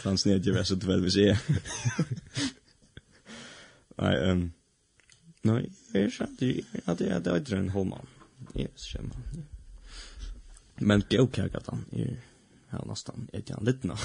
Han 0.03 0.19
snedje 0.19 0.53
var 0.53 0.63
så 0.67 0.75
dvel 0.75 1.05
vi 1.05 1.11
ser. 1.15 1.39
Nei, 3.95 4.15
um, 4.31 4.41
nei, 5.47 5.61
jeg 5.95 6.11
skjønte 6.17 6.49
at 6.91 7.05
jeg 7.05 7.13
hadde 7.15 7.61
en 7.61 7.71
holmann 7.71 8.11
är 8.55 8.69
skrämma. 8.75 9.15
Men 10.77 11.03
det 11.09 11.17
är 11.17 11.21
okej 11.21 11.51
att 11.55 11.67
han 11.67 11.85
är 11.93 12.17
här 12.69 12.85
nästan 12.87 13.29
ett 13.33 13.51
jag 13.51 13.65
lite 13.65 13.87
nå. 13.87 13.97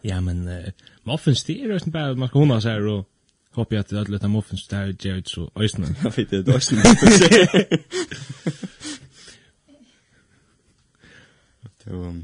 Ja, 0.00 0.20
men 0.20 0.48
uh, 0.48 0.68
muffins 1.02 1.44
det 1.44 1.62
är 1.62 1.68
ju 1.68 1.90
bare 1.90 2.10
att 2.10 2.18
man 2.18 2.28
ska 2.28 2.38
hålla 2.38 2.60
så 2.60 2.68
här 2.68 2.86
och 2.86 3.08
hoppa 3.50 3.78
at 3.78 3.88
det 3.88 4.00
er 4.00 4.10
litt 4.10 4.24
av 4.24 4.30
muffins 4.30 4.68
det 4.68 4.76
er 4.76 4.92
där 4.92 5.08
Jared 5.08 5.28
så 5.28 5.50
øysene. 5.56 5.96
Jag 6.02 6.16
vet 6.16 6.30
det 6.30 6.48
ösnen. 6.54 6.82
Så 11.84 12.14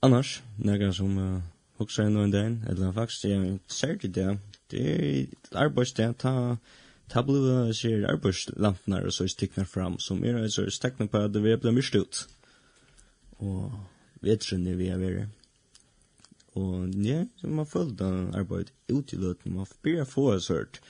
annars 0.00 0.42
några 0.56 0.92
som 0.92 1.18
uh, 1.18 1.40
huxar 1.76 2.04
en 2.04 2.16
och 2.16 2.24
en 2.24 2.30
dag 2.30 2.58
eller 2.68 2.92
faktiskt 2.92 3.24
jag 3.24 3.58
ser 3.66 3.98
det 4.02 4.08
där. 4.08 4.38
Det 4.70 5.20
är 5.20 5.26
arbetsdag 5.52 6.12
ta 6.12 6.56
ta 7.10 7.20
Tabloa 7.20 7.72
ser 7.74 8.06
arbeidslampenar 8.06 9.08
og 9.08 9.12
så 9.12 9.26
er 9.26 9.64
fram, 9.64 9.98
som 9.98 10.22
er 10.24 10.44
et 10.44 10.52
sånn 10.54 10.70
stekna 10.70 11.08
på 11.10 11.18
at 11.18 11.32
det 11.34 11.42
vil 11.42 11.58
bli 11.58 11.72
myrst 11.74 11.96
ut. 11.98 12.20
Og 13.40 13.72
vetren 14.22 14.66
er 14.66 14.76
vi 14.78 14.88
er 14.88 14.98
veri. 14.98 15.24
Og 16.54 16.94
ja, 17.02 17.24
så 17.40 17.48
man 17.48 17.66
følte 17.66 18.06
arbeid 18.34 18.70
ut 18.90 19.12
i 19.12 19.16
løten, 19.16 19.54
man 19.54 19.66
blir 19.82 20.04
få 20.04 20.32
en 20.34 20.40
sånt, 20.40 20.80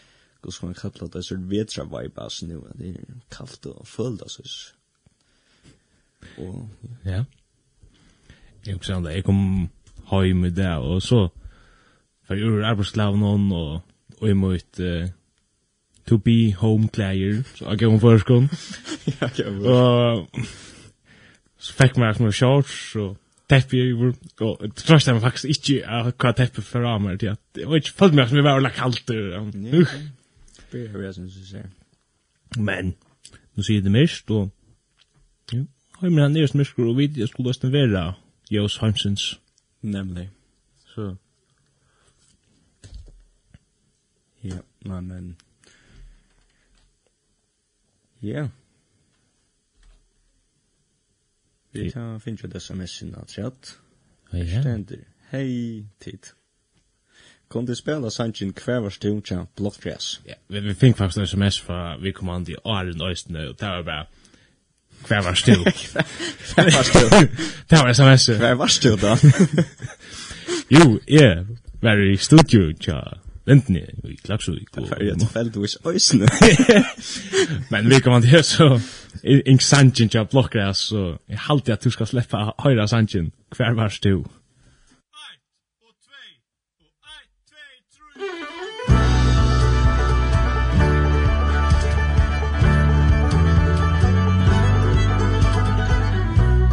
hva 0.41 0.53
skal 0.53 0.71
man 0.71 0.79
kalla 0.79 1.09
det, 1.09 1.25
sånn 1.25 1.49
vetra 1.49 1.85
vibe, 1.85 2.21
altså 2.21 2.49
nu, 2.49 2.61
det 2.77 2.95
er 2.95 3.19
kaldt 3.33 3.67
og 3.69 3.87
følte, 3.89 4.25
altså. 4.25 4.45
Og, 6.41 6.69
ja. 7.05 7.25
Jeg 8.67 8.77
husker 8.77 8.95
han 8.95 9.05
det, 9.05 9.15
jeg 9.19 9.25
kom 9.25 9.71
høy 10.13 10.33
med 10.37 10.57
det, 10.57 10.73
og 10.77 11.01
så, 11.05 11.27
for 12.25 12.37
jeg 12.37 12.45
gjorde 12.45 12.73
arbeidslavn 12.73 13.25
og, 13.25 13.81
og 14.19 14.29
jeg 14.29 14.37
måtte, 14.37 14.91
uh, 15.05 15.20
to 16.07 16.19
be 16.19 16.53
home 16.53 16.89
player. 16.89 17.45
Så 17.55 17.65
jag 17.65 17.79
gav 17.79 17.91
hon 17.91 18.01
förskon. 18.01 18.49
Jag 19.21 19.31
gav 19.31 19.55
hon 19.55 20.27
Så 21.59 21.73
fick 21.73 21.97
man 21.97 22.15
som 22.15 22.33
shorts 22.33 22.97
och 22.97 23.17
teppe 23.49 23.77
i 23.77 23.93
vår. 23.93 24.15
og 24.41 24.59
det 24.63 24.75
tror 24.75 25.03
jag 25.07 25.21
faktisk 25.21 25.45
ikke 25.45 25.87
att 25.87 26.15
hva 26.19 26.33
teppe 26.33 26.63
för 26.63 26.81
ramar 26.81 27.17
till 27.17 27.29
att 27.29 27.41
det 27.55 27.67
var 27.67 27.77
ikke 27.77 27.93
fullt 27.93 28.15
mer 28.15 28.27
som 28.27 28.37
jeg 28.37 28.45
var 28.45 28.71
kallt. 28.71 29.07
Det 29.07 29.17
är 30.73 31.03
jag 31.03 31.15
som 31.15 31.31
säger. 31.31 31.71
Men, 32.57 32.95
nu 33.55 33.63
sier 33.63 33.83
det 33.83 33.91
mest 33.91 34.31
og 34.31 34.51
ja, 35.53 35.65
har 36.01 36.09
man 36.11 36.33
nere 36.33 36.49
smiskor 36.49 36.89
och 36.89 36.99
vid 36.99 37.19
jag 37.19 37.29
skulle 37.29 37.49
nästan 37.49 37.73
vara 37.73 38.15
Jos 38.51 38.79
Hansens. 38.79 39.39
Nämligen. 39.81 40.31
Så. 40.95 41.17
Ja, 44.41 44.59
men 44.79 45.37
Ja. 48.23 48.49
Vi 51.73 51.91
tar 51.91 52.19
finnes 52.19 52.43
jo 52.43 52.49
det 52.49 52.63
som 52.63 52.81
er 52.81 52.87
sinne 52.91 53.23
at 53.23 53.39
rett. 53.39 53.77
Ja. 54.33 54.61
Stender. 54.61 55.07
Hei, 55.31 55.85
tid. 56.01 56.33
Kom 57.51 57.67
du 57.67 57.75
spela 57.75 58.11
sanjen 58.11 58.53
kvar 58.55 58.81
var 58.85 58.91
stund 58.95 59.25
tja 59.27 59.45
block. 59.57 59.87
Ja, 60.27 60.35
vi, 60.49 60.61
vi 60.61 60.75
fink 60.75 60.97
faktisk 60.97 61.19
en 61.19 61.27
sms 61.27 61.61
fra 61.61 61.97
vi 61.99 62.13
kom 62.13 62.29
an 62.29 62.47
i 62.49 62.55
Arlen 62.65 63.03
Øystene, 63.03 63.49
og 63.49 63.61
det 63.61 63.69
var 63.69 63.83
bare 63.83 64.07
kvar 65.03 65.23
var 65.27 65.35
stund. 65.35 65.65
kvar 65.65 66.65
var 66.77 66.83
stund. 66.83 67.29
det 67.71 67.79
var 67.79 67.93
sms. 67.93 68.31
Kvar 68.37 68.55
var 68.55 68.67
stund 68.67 69.01
da. 69.01 69.17
jo, 70.71 71.01
ja, 71.09 71.45
var 71.83 72.13
i 72.13 72.17
studio 72.17 72.73
tja 72.81 73.01
lindene 73.51 73.83
i 74.05 74.17
Klaksvik. 74.25 74.75
Det 74.75 74.91
var 74.91 75.05
jo 75.05 75.15
tilfeldigvis 75.19 75.79
øysene. 75.87 76.29
Men 77.71 77.91
vi 77.91 78.01
kan 78.01 78.23
det 78.23 78.45
så 78.45 78.81
ing 79.25 79.63
sanjen 79.63 80.09
til 80.09 80.27
blokkere, 80.31 80.75
så 80.75 81.17
jeg 81.29 81.39
halte 81.39 81.73
at 81.73 81.85
du 81.85 81.91
skal 81.91 82.07
slippe 82.07 82.37
høyre 82.59 82.89
sanjen 82.89 83.33
hver 83.57 83.75
vars 83.75 84.01
du. 84.01 84.25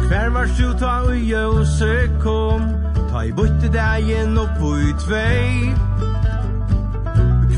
Hver 0.08 0.28
var 0.28 0.46
du 0.58 0.78
ta 0.78 0.86
og 1.04 1.16
jøse 1.16 2.10
kom 2.22 2.62
Ta 3.10 3.22
i 3.24 3.32
bøtte 3.32 3.68
dagen 3.72 4.38
opp 4.40 4.60
og 4.60 4.80
i 4.84 4.92
tvei 5.00 5.72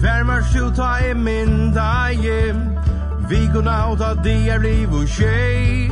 Hver 0.00 0.24
mer 0.24 0.42
skjuta 0.52 1.10
i 1.10 1.14
min 1.14 1.72
daje. 1.74 2.54
Vi 3.28 3.50
går 3.52 3.62
naut 3.62 3.98
ta 3.98 4.14
de 4.24 4.48
er 4.48 4.58
liv 4.58 4.92
og 4.92 5.08
tjej. 5.08 5.90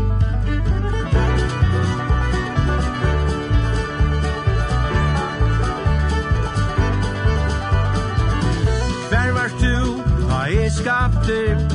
Hver 9.11 9.33
var 9.33 9.49
du 9.61 10.03
ta 10.29 10.45
i 10.45 10.71
skapte. 10.71 11.69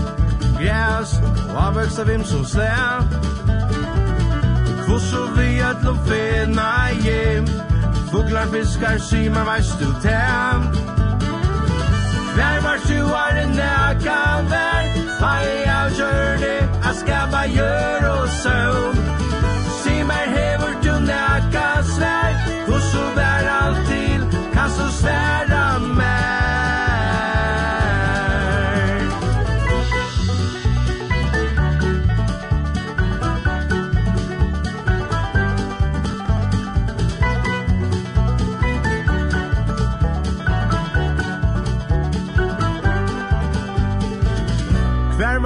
Græs 0.63 1.17
og 1.49 1.57
avvekst 1.67 1.99
av 1.99 2.07
hvem 2.07 2.23
som 2.23 2.43
slær 2.45 3.01
Fosso 4.85 5.23
vi 5.35 5.59
at 5.65 5.81
lo 5.83 5.95
fena 6.07 6.69
hjem 7.03 7.49
Fuglar 8.11 8.47
fiskar, 8.53 8.99
syma, 9.01 9.43
veist 9.49 9.81
du 9.81 9.89
tæm 10.05 10.69
Nærmar 12.37 12.77
er 13.15 13.43
en 13.43 13.53
kan 14.05 14.45
vær 14.51 14.83
Hei 15.23 15.49
av 15.79 15.89
kjørne 15.97 16.53
Jeg 16.85 16.95
skal 17.01 17.27
bare 17.31 17.49
gjøre 17.57 18.13
og 18.21 18.29
søvn 18.41 18.97
Si 19.81 19.95
meg 20.09 20.25
hever 20.37 20.73
du 20.85 20.93
nekka 21.09 21.67
svær 21.93 22.31
Hvor 22.67 22.81
så 22.91 23.05
vær 23.19 23.51
alltid 23.59 24.39
Kan 24.55 24.69
så 24.77 24.87
sværa 24.99 25.62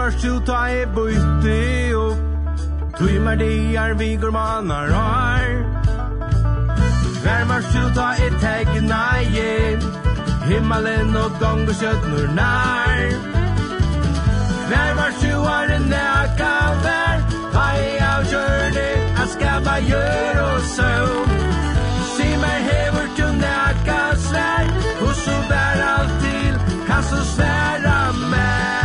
først 0.07 0.25
ut 0.25 0.45
ta 0.47 0.59
i 0.71 0.83
bøyte 0.95 1.55
opp 1.99 2.19
Tøymer 2.97 3.35
de 3.35 3.75
er 3.75 3.93
vi 3.99 4.15
gormanar 4.21 4.91
har 4.97 5.47
Värmar 7.25 7.65
ut 7.81 7.95
ta 7.95 8.05
i 8.25 8.29
tegna 8.43 9.01
i 9.19 9.49
Himmelen 10.47 11.11
og 11.23 11.35
gong 11.41 11.65
og 11.67 11.75
kjøttnur 11.81 12.29
nær 12.37 13.03
Värmar 14.71 15.11
sjuar 15.19 15.75
en 15.75 15.89
næka 15.91 16.53
vær 16.85 17.19
Ta 17.57 17.67
i 17.83 17.91
av 18.13 18.23
kjørne 18.31 18.87
Jeg 19.19 19.27
skal 19.35 19.69
gjør 19.89 20.41
og 20.45 20.61
søvn 20.77 21.35
Si 22.13 22.31
meg 22.45 22.57
hever 22.69 23.11
til 23.19 23.35
næka 23.43 23.99
svær 24.29 24.73
Hos 25.03 25.27
og 25.35 25.45
vær 25.51 25.85
alt 25.91 26.17
til 26.23 26.65
Kan 26.87 27.03
så 27.11 27.21
sværa 27.35 27.99
mer 28.31 28.76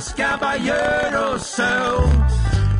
skapa 0.00 0.52
gjør 0.64 1.16
og 1.20 1.40
søvn 1.40 2.24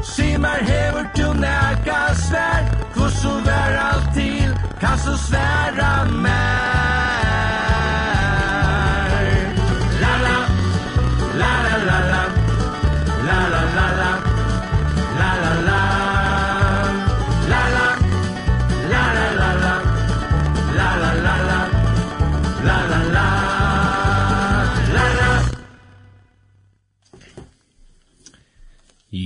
Skimar 0.02 0.60
hever 0.64 1.04
du 1.16 1.22
tunaka 1.22 2.14
svær 2.14 2.62
Kvosso 2.94 3.34
vær 3.46 3.78
alt 3.88 4.14
til 4.14 4.56
Kan 4.80 4.98
så 4.98 5.16
sværa 5.28 6.04
mer 6.04 7.19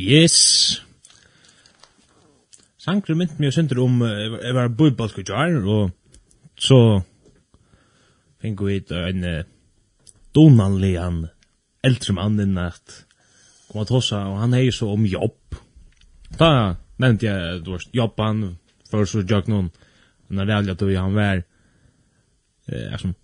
Yes. 0.04 0.82
Sankre 2.76 3.14
mynt 3.16 3.38
mig 3.40 3.54
syndur 3.56 3.86
om 3.86 4.02
jeg 4.04 4.52
var 4.52 4.68
bøybalk 4.68 5.16
og 5.22 5.30
jar, 5.30 5.54
og 5.64 5.94
så 6.60 6.80
fikk 8.44 8.60
vi 8.66 8.76
hit 8.76 8.92
en 8.92 9.24
donanlig 10.36 10.98
han 11.00 11.22
eldre 11.84 12.16
mann 12.18 12.36
inn 12.42 12.60
at 12.60 12.98
kom 13.70 13.80
at 13.80 13.94
hossa, 13.94 14.20
og 14.28 14.42
han 14.42 14.56
hei 14.58 14.68
så 14.74 14.90
om 14.92 15.08
jobb. 15.08 15.56
Da 16.36 16.50
nevnte 17.00 17.30
jeg, 17.30 17.64
du 17.64 17.72
var 17.72 17.88
jobban, 17.96 18.46
før 18.90 19.08
så 19.08 19.24
jokk 19.24 19.48
noen, 19.48 19.72
når 20.28 20.50
det 20.50 20.58
aldri 20.58 20.74
at 20.74 20.88
han 21.00 21.16
var, 21.16 21.44
er 22.68 22.98
som, 23.00 23.16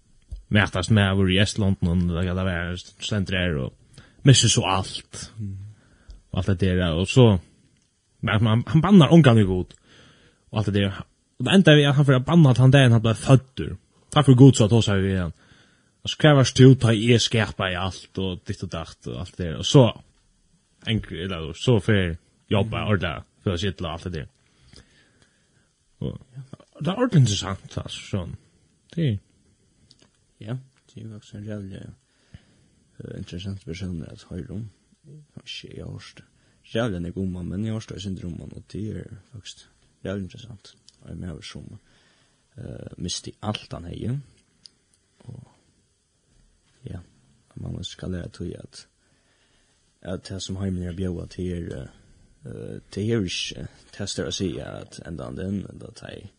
mætast 0.49 0.95
med 0.97 1.13
av 1.13 1.27
i 1.29 1.43
Estland, 1.45 1.77
og 1.85 2.07
det 2.09 2.37
var 2.41 2.79
stendt 2.81 3.35
der, 3.35 3.67
og 3.67 4.07
misse 4.25 4.49
så 4.49 4.65
alt. 4.65 5.29
Mm 5.37 5.70
og 6.33 6.39
alt 6.39 6.61
det 6.61 6.77
der, 6.79 6.93
og 6.93 7.09
så 7.09 7.39
men 8.21 8.47
han, 8.47 8.63
han 8.67 8.83
bannar 8.83 9.13
ongan 9.13 9.39
i 9.39 9.43
god. 9.49 9.73
Og 10.51 10.59
alt 10.59 10.67
det 10.67 10.75
der, 10.75 11.07
og 11.39 11.45
det 11.45 11.55
enda 11.55 11.75
vi 11.75 11.87
at 11.89 11.95
han 11.95 12.05
får 12.05 12.19
banna 12.19 12.51
at 12.51 12.59
han 12.59 12.71
där 12.71 12.91
han 12.91 13.01
blev 13.01 13.15
födder 13.15 13.77
takk 14.13 14.27
för 14.27 14.35
god 14.35 14.55
så 14.55 14.65
at 14.65 14.71
hos 14.71 14.89
vi 14.89 15.09
igjen, 15.09 15.33
og 16.03 16.11
så 16.11 16.17
krever 16.19 16.45
stu 16.45 16.75
ta 16.75 16.93
i 16.93 17.19
skärpa 17.19 17.71
i 17.71 17.75
alt, 17.75 18.19
og 18.19 18.41
ditt 18.49 18.63
og 18.63 18.73
dacht 18.73 19.07
og 19.07 19.21
alt 19.21 19.39
det 19.39 19.47
der, 19.47 19.57
og 19.57 19.65
så 19.65 20.03
enkri, 20.87 21.23
eller 21.23 21.53
så 21.53 21.81
för 21.81 22.17
jobba 22.51 22.87
ordla 22.87 23.25
för 23.43 23.55
att 23.55 23.61
sitta 23.61 23.89
allt 23.89 24.05
det 24.05 24.11
där. 24.11 24.27
Og 26.01 26.21
det 26.81 26.89
er 26.89 26.97
ordentlig 26.97 27.21
interessant, 27.21 27.77
altså, 27.77 28.01
sånn. 28.11 28.37
det 28.95 29.09
er... 29.09 29.19
ja 30.41 30.57
det 30.89 31.03
er 31.03 31.09
jo 31.09 31.15
også 31.15 31.37
en 31.37 31.45
jævlig 31.45 31.83
uh, 31.85 33.19
interessant 33.19 33.65
person 33.65 34.03
at 34.03 34.25
höra 34.31 34.55
om 34.55 34.71
Ikke, 35.11 35.77
jeg 35.77 35.85
har 35.85 35.93
hørt 35.93 36.15
det. 36.17 36.25
Rævlig 36.75 37.01
nek 37.01 37.17
om 37.17 37.47
men 37.47 37.65
jeg 37.65 37.73
har 37.73 37.81
hørt 37.81 37.89
det 37.89 38.03
sin 38.03 38.17
dromman, 38.17 38.53
og 38.57 38.63
det 38.73 38.97
er 38.97 39.05
faktisk 39.33 39.69
rævlig 40.05 40.25
interessant. 40.25 40.75
Og 41.01 41.09
jeg 41.09 41.17
med 41.17 41.31
over 41.31 41.41
som 41.43 41.79
uh, 42.57 42.65
misti 42.97 43.35
alt 43.43 43.73
han 43.73 43.85
hei, 43.85 44.11
og 45.19 45.51
ja, 46.85 46.99
man 47.55 47.73
må 47.73 47.83
skal 47.83 48.11
lære 48.11 48.29
tog 48.29 48.55
at 48.59 48.87
at 50.03 50.29
det 50.29 50.43
som 50.43 50.57
heimen 50.57 50.83
er 50.83 50.97
bjøa 50.97 51.27
til 51.27 51.73
er 51.73 51.89
uh, 52.45 52.81
det 52.95 53.05
er 53.05 53.21
ikke 53.21 53.67
tester 53.93 54.29
å 54.29 54.33
si 54.33 54.55
at 54.59 55.01
enda 55.07 55.29
han 55.29 55.37
den, 55.37 55.59
enda 55.73 55.93
teg 55.97 56.31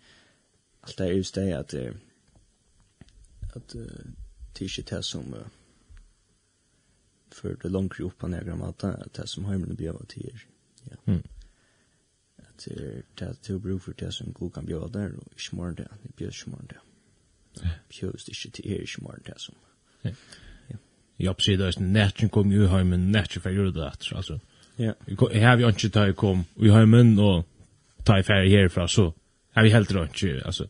alt 0.81 0.97
det 0.97 1.07
er 1.07 1.17
just 1.17 1.35
det 1.35 1.53
at 1.53 1.71
det 1.71 1.97
at 3.53 3.75
uh, 3.75 4.05
det 4.53 4.65
er 4.65 4.69
ikke 4.69 4.95
det 4.95 5.05
som 5.05 5.33
uh, 5.33 5.45
för 7.33 7.57
det 7.61 7.69
långt 7.69 7.99
upp 7.99 8.17
på 8.17 8.27
några 8.27 8.55
mata 8.55 8.97
det 9.11 9.27
som 9.27 9.45
hemmen 9.45 9.75
blir 9.75 9.91
vad 9.91 10.07
till. 10.07 10.39
Ja. 10.83 10.95
Mm. 11.05 11.23
Att 12.37 12.67
det 13.15 13.25
är 13.25 13.33
till 13.33 13.59
bruk 13.59 13.83
för 13.83 13.93
det 13.97 14.11
som 14.11 14.31
god 14.31 14.53
kan 14.53 14.65
bjuda 14.65 14.87
där 14.87 15.13
och 15.15 15.41
smör 15.41 15.71
det. 15.71 15.87
Det 16.03 16.15
blir 16.15 16.31
smör 16.31 16.61
det. 16.69 16.79
Pjöst 17.89 18.29
inte 18.29 18.51
till 18.51 18.71
er 18.71 18.85
smör 18.85 19.19
det 19.25 19.33
som. 19.37 19.55
Ja. 20.01 20.11
Jag 21.15 21.37
precis 21.37 21.57
där 21.57 21.81
nätten 21.81 22.29
kom 22.29 22.51
ju 22.51 22.67
hem 22.67 22.89
men 22.89 23.11
nätten 23.11 23.41
för 23.41 23.49
gjorde 23.49 23.71
det 23.71 23.85
alltså. 23.85 24.39
Ja. 24.75 24.93
Jag 25.05 25.47
har 25.47 25.57
ju 25.57 25.67
inte 25.67 25.89
tagit 25.89 26.17
kom 26.17 26.43
vi 26.53 26.69
har 26.69 26.85
men 26.85 27.19
och 27.19 27.47
ta 28.03 28.19
i 28.19 28.23
färg 28.23 28.49
härifrån 28.49 28.89
så 28.89 29.13
har 29.51 29.63
vi 29.63 29.69
helt 29.69 29.91
runt 29.91 30.23
ju 30.23 30.41
alltså. 30.41 30.69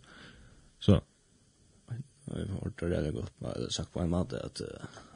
Så. 0.80 1.02
Jag 2.26 2.34
har 2.34 2.64
hört 2.64 2.80
det 2.80 2.90
där 2.90 3.12
gott, 3.12 3.34
men 3.38 3.52
jag 3.56 3.62
har 3.62 3.70
sagt 3.70 3.94
på 3.94 4.00
en 4.00 4.10
matte 4.10 4.42
att 4.44 4.62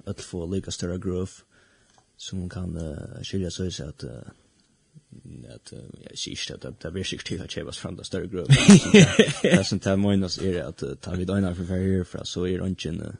att 0.06 0.22
få 0.22 0.45
lika 0.45 0.72
större 0.72 0.97
grov 0.97 1.30
som 2.18 2.49
kan 2.49 2.78
uh, 2.78 3.24
skilja 3.24 3.51
sig 3.51 3.72
så 3.72 3.89
att 3.89 4.03
uh, 4.03 4.12
att 5.56 5.74
jag 6.01 6.18
syns 6.18 6.51
att 6.51 6.80
det 6.80 6.91
blir 6.91 7.03
sig 7.03 7.20
till 7.20 7.41
att 7.41 7.51
chevas 7.51 7.78
från 7.78 7.95
den 7.95 8.06
större 8.06 8.28
gruppen. 8.28 8.56
Det 9.41 9.68
som 9.68 9.80
tar 9.80 9.97
minus 9.97 10.38
är 10.38 10.64
att 10.64 11.01
ta 11.01 11.12
vid 11.12 11.30
ena 11.30 11.56
för 11.56 11.64
här 11.64 12.03
för 12.03 12.24
så 12.24 12.47
är 12.47 12.60
det 12.60 12.68
inte 12.68 13.16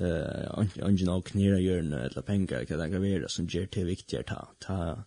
eh 0.00 0.64
ungen 0.82 1.08
och 1.08 1.26
knära 1.26 1.58
gör 1.58 1.78
en 1.78 1.92
eller 1.92 2.22
pengar 2.22 2.64
kan 2.64 2.78
det 2.78 2.98
vara 2.98 3.28
som 3.28 3.46
ger 3.46 3.66
till 3.66 3.84
viktigare 3.84 4.24
ta 4.24 4.48
ta 4.58 5.04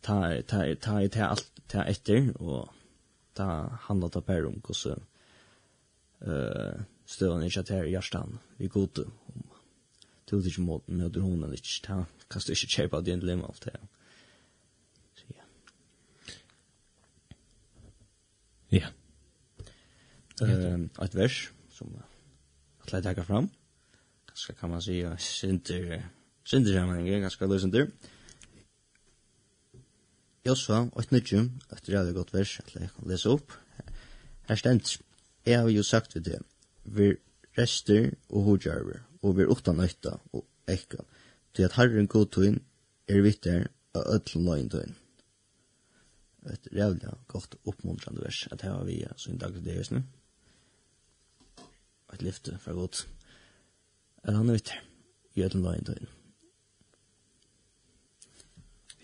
ta 0.00 0.42
ta 0.42 0.74
ta 0.74 1.08
ta 1.08 1.24
allt 1.24 1.52
ta 1.66 1.84
efter 1.84 2.42
och 2.42 2.68
ta 3.34 3.78
handla 3.80 4.08
ta 4.08 4.20
per 4.20 4.46
om 4.46 4.62
hur 4.66 4.74
så 4.74 4.90
eh 6.20 6.80
stövan 7.06 7.42
är 7.42 7.50
chatter 7.50 7.84
i 7.84 7.92
hjärtan 7.92 8.38
vi 8.56 8.66
går 8.66 8.88
om 9.26 9.42
du 10.30 10.36
det 10.38 10.52
ikke 10.52 10.62
måten 10.62 10.96
med 10.96 11.16
hun 11.20 11.42
eller 11.42 11.58
ikke 11.58 11.80
ta, 11.84 12.04
kan 12.30 12.40
du 12.46 12.52
ikke 12.52 12.72
kjøpe 12.76 12.96
av 12.96 13.04
din 13.06 13.24
lim 13.26 13.44
alt 13.44 13.64
det. 13.64 13.80
Så 15.18 15.24
ja. 15.36 15.44
Ja. 18.78 18.92
Et 20.42 21.14
vers 21.14 21.52
som 21.70 21.92
at 22.82 22.92
jeg 22.92 23.02
takker 23.02 23.24
fram. 23.24 23.50
Ganske 24.28 24.54
kan 24.58 24.70
man 24.70 24.82
si, 24.82 24.98
ja, 25.02 25.16
synder, 25.16 26.02
synder 26.44 26.72
sammenhenger, 26.72 27.20
ganske 27.20 27.46
løsender. 27.46 27.86
Josva, 30.46 30.88
8.20, 30.98 31.50
et 31.72 31.88
reallig 31.88 32.14
godt 32.14 32.32
vers, 32.34 32.58
at 32.58 32.74
jeg 32.74 32.88
kan 32.96 33.08
lese 33.08 33.30
opp. 33.30 33.52
Her 34.48 34.58
stendt, 34.58 34.96
jeg 35.46 35.60
har 35.60 35.68
jo 35.68 35.82
sagt 35.82 36.14
ved 36.14 36.22
det, 36.22 36.40
vi 36.84 37.12
rester 37.58 38.10
og 38.28 38.42
hodjarver, 38.42 39.04
og 39.22 39.36
ver 39.36 39.50
utan 39.50 39.78
nøyta 39.78 40.16
og 40.32 40.46
ekka, 40.68 41.04
til 41.54 41.62
at 41.62 41.76
Herren 41.76 42.08
god 42.10 42.26
tøyn 42.34 42.58
er 43.08 43.22
vittar 43.22 43.68
av 43.94 44.08
ødel 44.16 44.46
løgn 44.46 44.70
tøyn. 44.72 44.94
Et 46.50 46.68
rævlig 46.74 47.12
godt 47.28 47.54
oppmuntrande 47.64 48.22
vers, 48.24 48.48
at 48.50 48.62
her 48.62 48.72
har 48.72 48.84
vi 48.84 49.04
sin 49.16 49.38
til 49.38 49.64
det 49.64 49.90
nu. 49.90 50.02
Et 52.14 52.22
lyfte 52.22 52.58
fra 52.58 52.72
godt. 52.72 53.08
At 54.24 54.34
han 54.34 54.48
er 54.48 54.52
vittar 54.52 54.82
i 55.34 55.42
ødel 55.42 55.62
løgn 55.62 55.84
tøyn. 55.84 56.06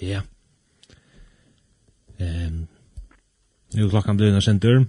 Ja. 0.02 0.22
Ehm. 2.18 2.66
Nu 3.74 3.90
klockan 3.90 4.16
blir 4.16 4.32
när 4.32 4.40
sen 4.40 4.58
dörr. 4.58 4.86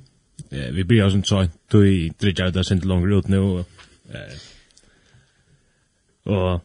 Vi 0.50 0.84
blir 0.84 1.04
alltså 1.04 1.16
sånt 1.16 1.28
så 1.28 1.48
du 1.72 1.90
i 1.90 2.10
dritjar 2.10 2.52
där 2.52 2.64
sent 2.64 2.86
långt 2.86 3.14
ut 3.14 3.28
nu. 3.28 3.60
Eh 4.10 4.59
og 6.30 6.62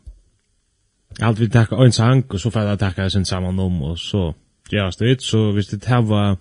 alt 1.21 1.41
vi 1.41 1.49
takka 1.49 1.77
en 1.77 1.93
sang, 1.93 2.25
og 2.31 2.41
så 2.41 2.51
får 2.51 2.61
jeg 2.61 2.79
takka 2.79 3.09
sin 3.09 3.25
saman 3.25 3.59
om, 3.59 3.83
og 3.83 3.99
så 3.99 4.33
gjerast 4.71 5.01
det 5.01 5.23
så 5.23 5.53
hvis 5.53 5.67
det 5.67 5.85
hava 5.85 6.37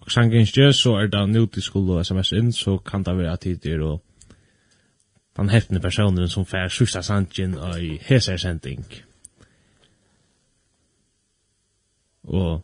og 0.00 0.12
sangen 0.12 0.40
ikke, 0.40 0.72
så 0.72 0.94
er 0.94 1.06
det 1.06 1.28
nu 1.28 1.46
til 1.46 1.62
skole 1.62 1.98
og 1.98 2.06
sms 2.06 2.32
inn, 2.32 2.52
så 2.52 2.78
kan 2.78 3.02
det 3.02 3.16
være 3.18 3.36
tider 3.36 3.82
og 3.82 4.02
den 5.36 5.48
heftende 5.50 5.80
personen 5.80 6.28
som 6.28 6.46
fær 6.46 6.68
sista 6.68 7.02
sangen 7.02 7.58
og 7.58 7.82
i 7.82 7.98
heser 8.02 8.36
sending. 8.36 8.86
Og 12.22 12.62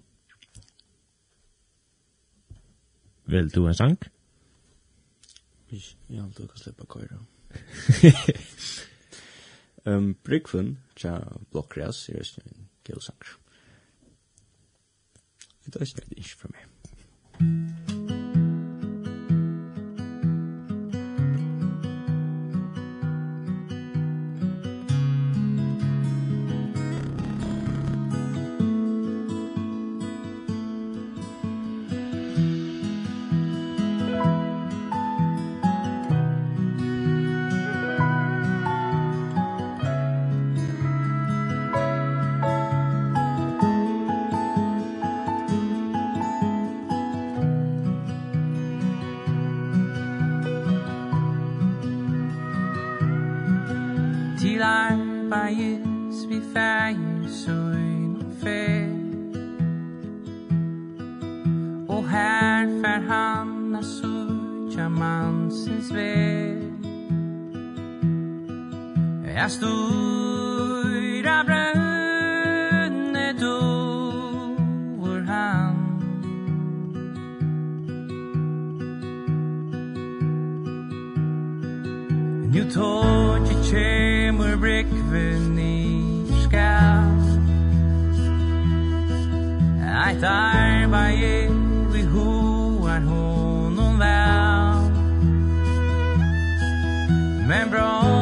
vil 3.27 3.55
du 3.55 3.67
en 3.67 3.75
sang? 3.75 3.99
Ja, 6.11 6.23
du 6.39 6.47
kan 6.47 6.59
slippe 6.59 6.87
køyre. 6.87 7.19
Um, 9.85 10.15
Brygven, 10.25 10.79
tja 10.97 11.17
blokkras, 11.51 12.09
er 12.09 12.23
en 12.47 12.69
gilsanger. 12.87 13.39
Det 15.67 15.75
er 15.75 15.87
ikke 16.17 16.37
for 16.39 16.55
meg. 16.55 18.02
Du 82.63 82.71
tog 82.71 83.47
i 83.51 83.55
kjemur 83.71 84.57
brikven 84.57 85.59
i 85.59 86.27
skal 86.45 87.19
Eit 90.07 90.23
arbeid 90.23 91.51
vi 91.93 92.03
hoar 92.03 93.01
honom 93.01 93.99
vel 93.99 94.91
Men 97.49 97.71
bra 97.71 98.22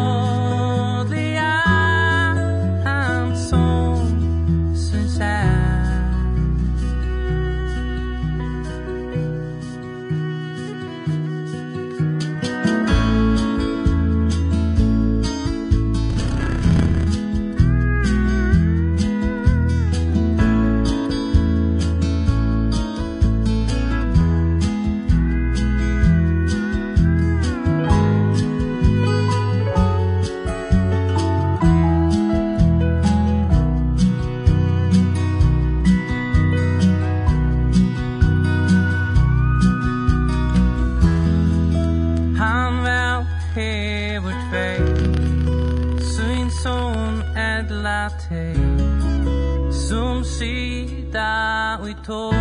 と 52.10 52.39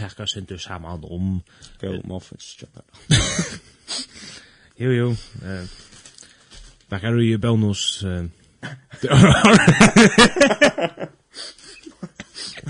tackar 0.00 0.26
sig 0.26 0.40
inte 0.40 0.58
saman 0.58 1.04
om 1.04 1.42
go 1.80 2.00
muffins 2.04 2.56
chopper. 2.60 2.82
Jo 4.80 4.90
jo. 4.90 5.10
Eh 5.44 5.64
Back 6.88 7.04
are 7.04 7.22
you 7.22 7.38
bonus 7.38 8.04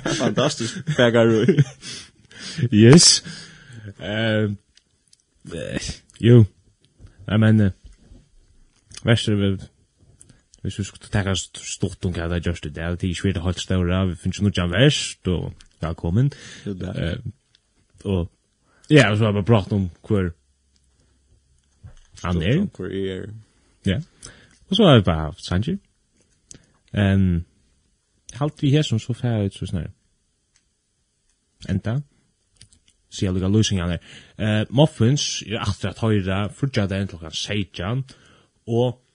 Fantastisk 0.04 0.96
bagaru. 0.96 1.46
yes. 2.72 3.24
Ehm 4.00 4.56
jo. 6.20 6.44
Jag 7.26 7.40
menar 7.40 7.72
Vester 9.04 9.34
vi 9.34 9.56
Hvis 10.62 10.78
vi 10.78 10.84
skulle 10.84 11.08
takka 11.08 11.34
stortunga, 11.34 12.28
det 12.28 12.36
er 12.36 12.50
just 12.50 12.64
det, 12.64 12.74
det 12.74 12.82
er 12.82 12.90
ikke 13.08 13.22
vi 13.22 13.28
er 13.28 13.32
det 13.32 13.42
holdt 13.42 13.60
ståra, 13.60 14.04
vi 14.04 14.14
finnes 14.16 14.38
jo 14.38 14.44
noe 14.44 14.52
jam 14.56 14.70
verst, 14.70 15.28
og 15.28 15.54
välkommen. 15.80 16.30
Eh, 16.66 17.18
och 18.04 18.32
ja, 18.88 19.16
så 19.16 19.24
har 19.24 19.32
vi 19.32 19.42
pratat 19.42 19.72
om 19.72 19.90
hur 20.08 20.32
han 22.22 22.42
är. 22.42 22.68
Hur 22.78 23.34
Ja. 23.82 24.00
Och 24.68 24.76
så 24.76 24.84
har 24.84 24.96
vi 24.96 25.02
bara 25.02 25.16
haft 25.16 25.44
Sanji. 25.44 25.78
Ehm 26.92 27.44
halt 28.32 28.62
vi 28.62 28.70
här 28.70 28.82
som 28.82 29.00
så 29.00 29.14
fär 29.14 29.42
ut 29.42 29.54
så 29.54 29.66
snär. 29.66 29.92
Enta. 31.68 32.02
Se 33.08 33.28
alla 33.28 33.48
lösningarna. 33.48 33.98
Eh 34.36 34.64
muffins 34.70 35.42
är 35.46 35.68
efter 35.68 35.88
att 35.88 35.98
höra 35.98 36.48
frukta 36.48 36.86
där 36.86 37.06
till 37.06 37.18
kan 37.18 37.30
sejan 37.30 38.04
och 38.66 39.06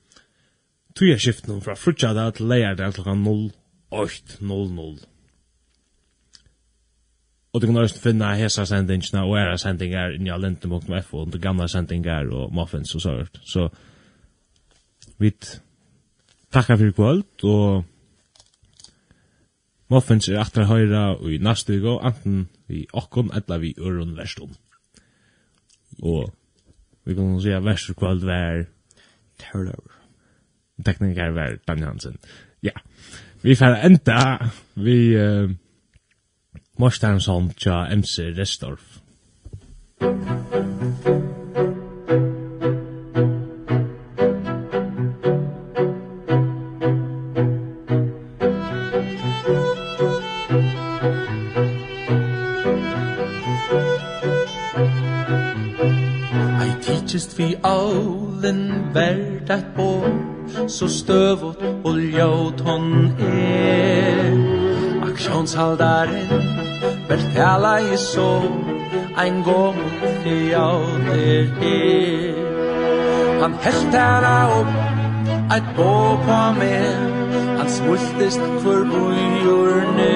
Tuja 0.95 1.17
skiften 1.19 1.61
fra 1.61 1.73
frutjada 1.75 2.29
til 2.31 2.47
leir 2.47 2.75
til 2.79 2.93
klokka 2.95 3.11
08.00. 3.11 5.14
Og 7.55 7.61
du 7.61 7.69
kan 7.69 7.77
også 7.79 8.01
finne 8.03 8.33
hesa 8.35 8.65
sendingene 8.67 9.21
og 9.23 9.37
era 9.39 9.55
sendinger 9.55 10.17
inni 10.17 10.31
av 10.33 10.41
lintemok.f 10.43 11.13
og 11.15 11.29
de 11.31 11.39
gamla 11.39 11.69
sendinger 11.71 12.27
og 12.35 12.51
muffins 12.51 12.91
og 12.97 13.03
sånt. 13.05 13.39
Så 13.47 13.69
vi 15.23 15.31
takkar 16.51 16.81
fyrir 16.81 16.91
kvöld 16.99 17.47
og 17.47 17.85
muffins 19.87 20.27
er 20.27 20.41
atra 20.43 20.67
høyra 20.67 21.05
og 21.15 21.31
i 21.31 21.39
neste 21.39 21.79
uke 21.79 21.95
anten 22.03 22.49
vi 22.67 22.83
okkon 22.91 23.31
etla 23.31 23.61
vi 23.63 23.71
urun 23.79 24.17
verstum. 24.19 24.51
Og 26.03 26.33
vi 27.07 27.15
kan 27.15 27.35
si 27.39 27.55
at 27.55 27.63
verst 27.63 27.95
kvöld 27.95 28.27
var 28.27 28.65
Terror. 29.39 29.91
Tekniker 30.83 31.31
var 31.31 31.55
Daniel 31.67 31.93
Hansen. 31.93 32.19
Ja. 32.63 32.75
Vi 33.43 33.55
får 33.55 33.79
enda 33.87 34.49
vi... 34.75 35.15
Uh, 35.15 35.55
Morstens 36.77 37.25
hånd 37.31 37.55
tja 37.55 37.85
MC 37.95 38.33
Restorff. 38.35 38.99
Tyst 57.15 57.37
vi 57.37 57.53
allen 57.63 58.91
verd 58.91 59.49
eit 59.53 59.67
bår 59.77 60.09
Så 60.67 60.89
støvot 60.91 61.61
og 61.85 62.01
ljót 62.01 62.59
hon 62.65 62.89
er 63.23 64.35
Aksjonshaldaren 65.07 66.64
Bertala 67.07 67.77
i 67.93 67.97
så 67.97 68.41
Ein 69.17 69.43
gom 69.43 69.75
til 70.23 70.51
er 70.51 70.95
her 71.07 71.45
Han 73.41 73.53
helt 73.61 73.91
tæra 73.91 74.37
opp 74.59 74.71
Eit 75.53 75.67
bå 75.75 75.91
på 76.25 76.39
meg. 76.57 76.85
Han 77.59 77.69
smultist 77.69 78.41
for 78.63 78.81
bujur 78.91 79.75
nu 79.97 80.15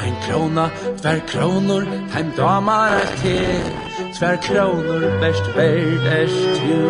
Ein 0.00 0.16
krona, 0.24 0.68
tver 1.02 1.20
kronor 1.26 1.84
Heim 2.14 2.32
damar 2.36 2.88
er 2.88 3.16
til. 3.22 3.62
Tver 4.14 4.36
kronor, 4.36 5.02
best 5.20 5.56
verd 5.56 6.06
er 6.18 6.26
tu 6.56 6.80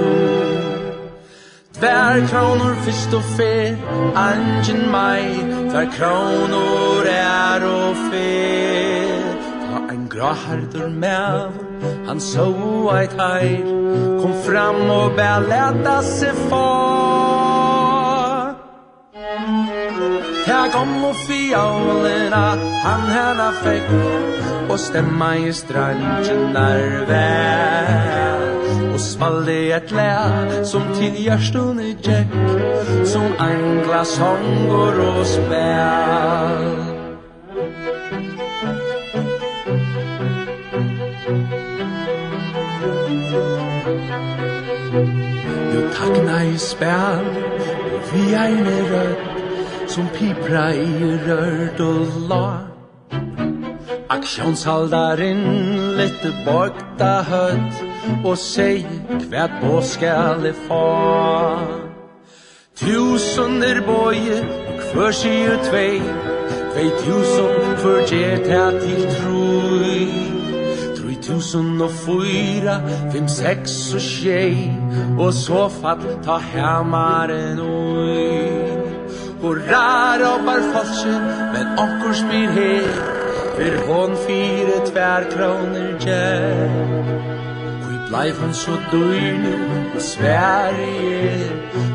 Tver 1.81 2.27
kronor, 2.31 2.75
fyrst 2.85 3.15
og 3.15 3.23
fyr 3.23 3.75
Angen 4.17 4.91
mai 4.91 5.60
Ta 5.73 5.85
kronor 5.97 7.07
er 7.07 7.65
og 7.65 7.97
fer. 8.11 9.35
Ta 9.63 9.77
ein 9.93 10.09
grahardur 10.11 10.89
mev. 10.89 11.53
Han 12.09 12.21
så 12.21 12.47
eit 12.97 13.15
heir. 13.21 13.67
Kom 14.21 14.35
fram 14.47 14.91
og 14.91 15.15
bær 15.17 15.41
leta 15.53 15.97
se 16.03 16.33
far. 16.49 18.55
Ta 20.47 20.61
kom 20.75 21.05
og 21.05 21.17
fiolena 21.27 22.47
Han 22.85 23.03
hana 23.15 23.51
fekk. 23.63 23.91
Og 24.71 24.79
stemma 24.79 25.35
i 25.39 25.53
strandjen 25.53 26.57
er 26.57 27.05
vel. 27.11 28.60
Og 28.93 29.01
spalle 29.01 29.77
et 29.77 29.93
lær 29.93 30.65
som 30.65 30.83
til 30.95 31.17
hjørstun 31.25 31.81
i 31.81 31.95
tjekk 32.05 32.35
Som 33.09 33.35
ein 33.47 33.83
glas 33.87 34.17
og 34.21 35.27
spær 35.27 36.65
Jo 45.75 45.83
takna 45.99 46.43
i 46.43 46.57
spær 46.59 47.23
Vi 48.13 48.25
ein 48.35 48.67
er 48.67 48.83
rød 48.93 49.15
Som 49.89 50.11
pipra 50.15 50.69
i 50.75 51.17
rørt 51.27 51.81
og 51.81 52.07
lart 52.29 52.80
Aksjonshaldaren 54.11 55.43
litt 55.95 56.25
borgta 56.43 57.11
høtt 57.29 58.25
Og 58.27 58.35
seg 58.43 58.89
hvert 59.31 59.53
på 59.61 59.77
skal 59.87 60.43
jeg 60.49 60.57
få 60.65 60.81
Tusunder 62.81 63.79
boje 63.87 64.41
og 64.41 64.81
hver 64.91 65.15
sier 65.15 65.59
tvei. 65.69 66.01
Tvei 66.73 66.89
tusen 67.05 67.71
hver 67.83 68.03
gjer 68.11 68.43
til 68.81 69.07
troi 69.15 70.03
Troi 70.97 71.17
tusen 71.29 71.71
og 71.79 71.95
fyra, 72.03 72.81
fem, 73.13 73.31
seks 73.31 73.79
og 73.95 74.03
tjei 74.09 74.73
Og 75.21 75.31
så 75.39 75.69
fatt 75.79 76.03
ta 76.27 76.41
hemmaren 76.51 77.63
oi 77.63 78.51
Hurra 79.41 80.37
bar 80.45 80.61
falske, 80.75 81.15
men 81.55 81.79
onkur 81.79 82.13
spyr 82.13 82.51
her. 82.59 83.20
Fyr 83.61 83.77
hon 83.87 84.15
fire 84.17 84.77
tvær 84.89 85.25
kroner 85.33 85.91
gjer 86.01 86.71
Kui 87.83 87.97
bleif 88.09 88.39
hon 88.41 88.55
så 88.57 88.73
døyne 88.93 89.53
i 89.99 90.01
Sverige 90.01 91.51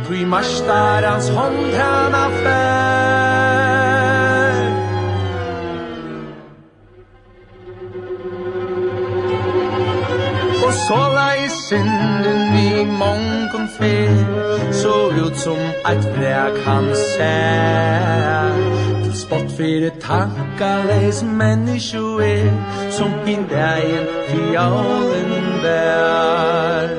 Kui 0.05 0.22
marstar 0.30 1.07
hans 1.09 1.30
hånd 1.34 1.74
han 1.74 2.13
affær 2.20 2.53
Og 10.68 10.74
så 10.86 11.01
lai 11.18 11.49
synden 11.66 12.43
i 12.61 12.86
mongon 13.01 13.68
fyr 13.80 14.16
Så 14.84 14.95
ut 15.18 15.36
som 15.47 15.61
eit 15.89 16.05
brek 16.13 16.55
han 16.70 16.93
sær. 16.93 18.74
Spott 19.16 19.51
fyrir 19.57 19.93
tankaleis 20.03 21.24
menneskju 21.24 22.20
er 22.20 22.51
Som 22.91 23.13
hin 23.26 23.45
dagen 23.47 24.07
fjallin 24.28 25.45
vær 25.63 26.89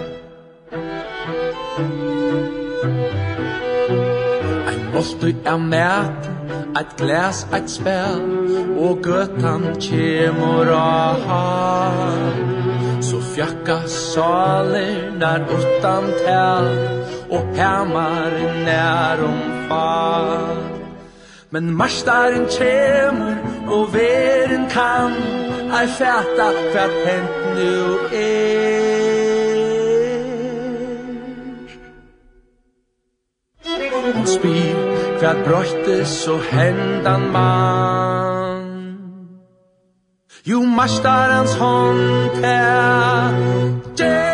Ein 4.70 4.80
boltu 4.94 5.32
er 5.44 5.58
mæt 5.60 6.30
Eit 6.76 6.94
glas, 7.00 7.42
eit 7.52 7.68
spel 7.70 8.22
Og 8.80 9.02
gøtan 9.04 9.66
kjemur 9.80 10.72
a 10.72 11.42
Så 13.00 13.20
fjakka 13.34 13.82
salir 13.92 15.12
nær 15.20 15.44
utan 15.58 16.08
tel 16.24 16.72
Og 17.28 17.44
hemmar 17.60 18.40
nær 18.64 19.20
om 19.28 19.44
fall 19.68 20.75
Men 21.50 21.70
marstaren 21.74 22.46
kjemur 22.50 23.36
og 23.74 23.94
veren 23.94 24.66
kan. 24.70 25.12
Ei 25.80 25.86
fæta 25.98 26.48
hvat 26.72 26.94
hent 27.06 27.36
nu 27.56 27.74
er. 28.12 29.26
Hun 34.14 34.26
spyr 34.26 34.76
hvat 35.18 35.36
brøyte 35.44 35.96
og 36.32 36.40
hendan 36.50 37.32
man 37.32 38.66
Jo 40.46 40.62
marstarens 40.62 41.54
hånd 41.54 42.44
er 42.44 44.25